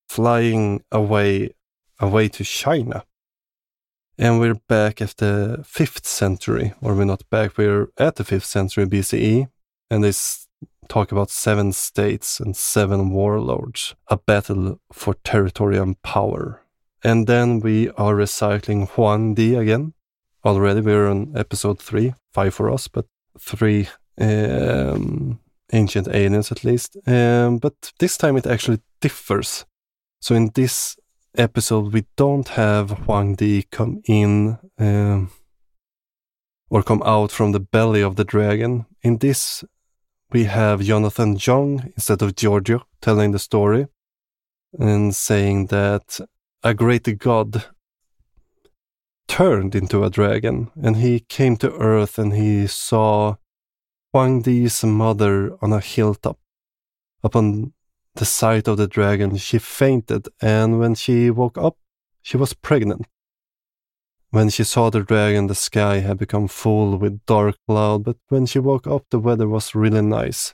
[0.08, 1.52] flying away
[2.00, 3.04] away to China.
[4.18, 8.46] And we're back at the 5th century, or we're not back, we're at the 5th
[8.46, 9.50] century BCE,
[9.90, 10.14] and they
[10.88, 16.62] talk about seven states and seven warlords, a battle for territory and power.
[17.04, 19.94] And then we are recycling Huang Di again.
[20.44, 23.06] Already we're on episode three, five for us, but
[23.40, 23.88] three
[24.20, 25.40] um,
[25.74, 26.98] ancient aliens at least.
[27.08, 29.66] Um, but this time it actually differs.
[30.20, 30.98] So in this
[31.38, 35.32] episode, we don't have Huang Di come in um,
[36.70, 38.86] or come out from the belly of the dragon.
[39.04, 39.64] In this,
[40.32, 43.88] we have Jonathan Young instead of Giorgio telling the story
[44.78, 46.20] and saying that
[46.64, 47.66] a great god
[49.28, 53.36] turned into a dragon and he came to earth and he saw
[54.12, 56.40] Huang Di's mother on a hilltop.
[57.24, 57.74] Upon
[58.16, 61.78] the sight of the dragon, she fainted, and when she woke up,
[62.22, 63.08] she was pregnant.
[64.32, 68.46] When she saw the dragon, the sky had become full with dark cloud, but when
[68.46, 70.54] she woke up, the weather was really nice.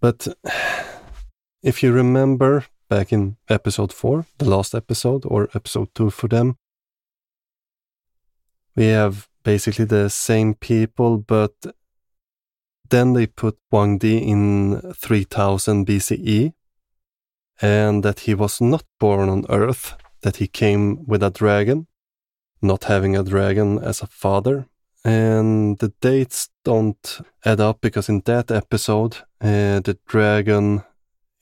[0.00, 0.28] But
[1.62, 6.56] if you remember back in episode 4, the last episode, or episode 2 for them,
[8.74, 11.54] we have basically the same people, but
[12.90, 16.52] then they put Huang Di in 3000 BCE,
[17.60, 21.86] and that he was not born on Earth, that he came with a dragon,
[22.66, 24.66] not having a dragon as a father.
[25.04, 30.82] And the dates don't add up because in that episode, uh, the dragon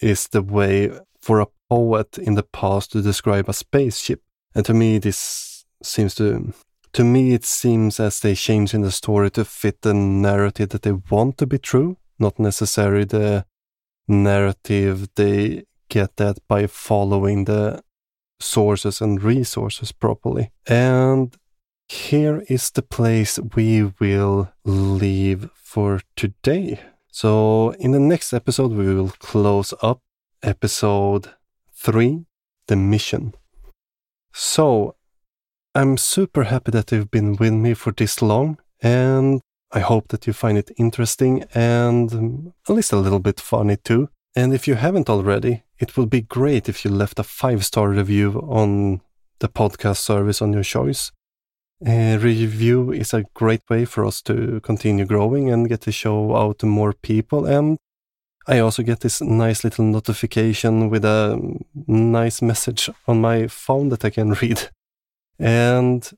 [0.01, 4.23] is the way for a poet in the past to describe a spaceship.
[4.55, 6.53] And to me, this seems to
[6.95, 10.83] to me, it seems as they change in the story to fit the narrative that
[10.83, 13.47] they want to be true, not necessarily the
[14.07, 17.83] narrative they get that by following the
[18.45, 20.51] sources and resources properly.
[20.67, 21.37] And
[21.89, 26.81] here is the place we will leave for today.
[27.11, 30.01] So, in the next episode, we will close up
[30.43, 31.31] episode
[31.73, 32.27] three,
[32.67, 33.35] The Mission.
[34.33, 34.97] So,
[35.75, 39.41] I'm super happy that you've been with me for this long, and
[39.73, 43.77] I hope that you find it interesting and um, at least a little bit funny
[43.77, 44.09] too.
[44.37, 47.89] And if you haven't already, it would be great if you left a five star
[47.89, 49.01] review on
[49.41, 51.13] the podcast service on your choice.
[51.87, 56.37] A review is a great way for us to continue growing and get the show
[56.37, 57.45] out to more people.
[57.45, 57.79] And
[58.47, 64.05] I also get this nice little notification with a nice message on my phone that
[64.05, 64.71] I can read.
[65.39, 66.09] And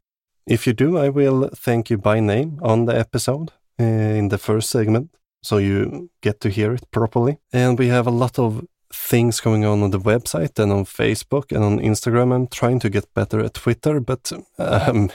[0.46, 4.38] if you do, I will thank you by name on the episode uh, in the
[4.38, 7.38] first segment so you get to hear it properly.
[7.52, 8.66] And we have a lot of
[8.97, 12.34] things going on on the website and on Facebook and on Instagram.
[12.34, 15.11] I'm trying to get better at Twitter, but um,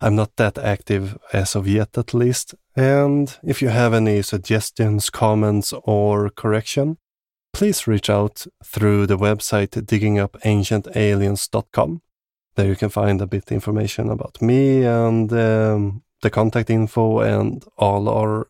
[0.00, 2.54] I'm not that active as of yet, at least.
[2.76, 6.98] And if you have any suggestions, comments, or correction,
[7.52, 12.02] please reach out through the website diggingupancientaliens.com.
[12.54, 17.64] There you can find a bit information about me and um, the contact info and
[17.76, 18.46] all our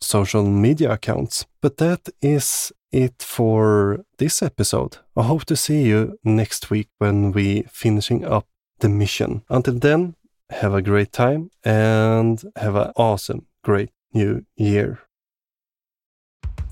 [0.00, 1.46] social media accounts.
[1.60, 4.98] But that is it for this episode.
[5.16, 8.46] I hope to see you next week when we finishing up
[8.80, 9.42] the mission.
[9.48, 10.14] Until then,
[10.50, 15.00] have a great time and have an awesome, great new year.